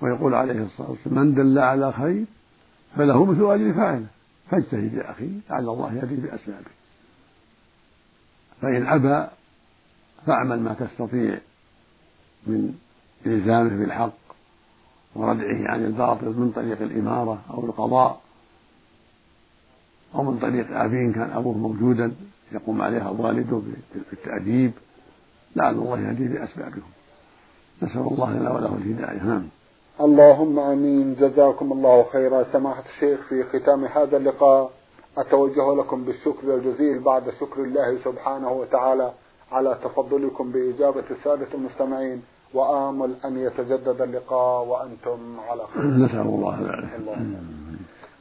ويقول 0.00 0.34
عليه 0.34 0.62
الصلاة 0.62 0.90
والسلام 0.90 1.18
من 1.18 1.34
دل 1.34 1.58
على 1.58 1.92
خير 1.92 2.24
فله 2.96 3.24
مثل 3.24 3.52
أجر 3.52 3.74
فاعله 3.74 4.06
فاجتهد 4.50 4.94
يا 4.94 5.10
أخي 5.10 5.30
لعل 5.50 5.68
الله 5.68 5.94
يهدي 5.94 6.16
بأسبابه. 6.16 6.70
فإن 8.62 8.86
أبى 8.86 9.28
فاعمل 10.26 10.60
ما 10.60 10.74
تستطيع 10.74 11.38
من 12.46 12.74
إلزامه 13.26 13.76
بالحق 13.76 14.18
وردعه 15.14 15.70
عن 15.70 15.84
الباطل 15.84 16.26
من 16.26 16.52
طريق 16.56 16.82
الإمارة 16.82 17.42
أو 17.50 17.64
القضاء 17.64 18.25
أو 20.16 20.22
من 20.22 20.38
طريق 20.38 20.80
أبيه 20.80 21.12
كان 21.12 21.30
أبوه 21.34 21.58
موجودا 21.58 22.12
يقوم 22.52 22.82
عليها 22.82 23.08
والده 23.08 23.60
بالتأديب 24.10 24.72
لعل 25.56 25.74
الله 25.74 26.00
يهدي 26.00 26.28
بأسبابكم 26.28 26.90
نسأل 27.82 28.00
الله 28.00 28.32
لنا 28.32 28.50
وله 28.50 28.76
الهداية. 28.76 29.22
نعم. 29.22 29.48
اللهم 30.00 30.58
آمين. 30.58 31.14
جزاكم 31.14 31.72
الله 31.72 32.06
خيرا. 32.12 32.44
سماحة 32.52 32.84
الشيخ 32.94 33.20
في 33.28 33.44
ختام 33.44 33.84
هذا 33.84 34.16
اللقاء 34.16 34.70
أتوجه 35.18 35.74
لكم 35.74 36.04
بالشكر 36.04 36.54
الجزيل 36.54 36.98
بعد 36.98 37.22
شكر 37.40 37.64
الله 37.64 37.98
سبحانه 38.04 38.52
وتعالى 38.52 39.12
على 39.52 39.78
تفضلكم 39.84 40.52
بإجابة 40.52 41.04
السادة 41.10 41.48
المستمعين. 41.54 42.22
وآمل 42.54 43.14
أن 43.24 43.38
يتجدد 43.38 44.02
اللقاء 44.02 44.64
وأنتم 44.64 45.40
على 45.48 45.62
خير. 45.74 45.84
نسأل 45.84 46.20
الله 46.20 46.60
ذلك. 46.60 46.90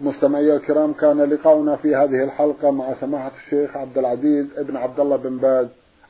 مستمعي 0.01 0.55
الكرام 0.55 0.93
كان 0.93 1.21
لقاؤنا 1.21 1.75
في 1.75 1.95
هذه 1.95 2.23
الحلقة 2.23 2.71
مع 2.71 2.93
سماحة 2.93 3.31
الشيخ 3.45 3.77
عبد 3.77 3.97
العزيز 3.97 4.59
ابن 4.59 4.77
عبد 4.77 4.99
الله 4.99 5.15
بن 5.15 5.37
باز 5.37 5.67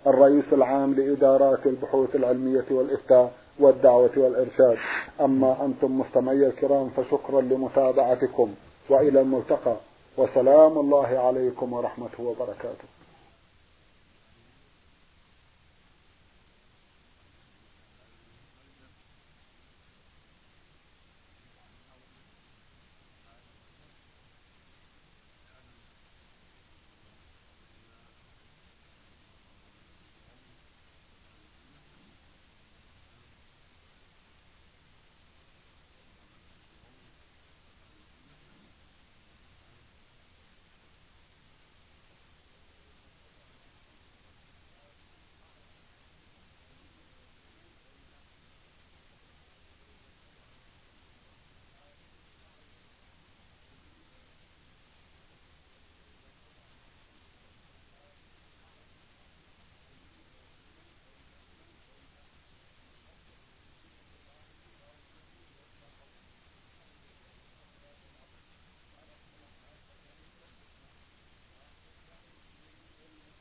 الرئيس 0.08 0.54
العام 0.54 0.94
لإدارات 0.94 1.68
البحوث 1.68 2.16
العلمية 2.16 2.66
والإفتاء 2.72 3.32
والدعوة 3.60 4.12
والإرشاد. 4.18 4.78
أما 5.22 5.66
أنتم 5.66 6.00
مستمعي 6.00 6.48
الكرام 6.48 6.90
فشكرا 6.90 7.42
لمتابعتكم 7.42 8.54
وإلى 8.90 9.22
الملتقى. 9.22 9.76
وسلام 10.18 10.78
الله 10.78 11.08
عليكم 11.08 11.74
ورحمته 11.74 12.24
وبركاته. 12.24 12.95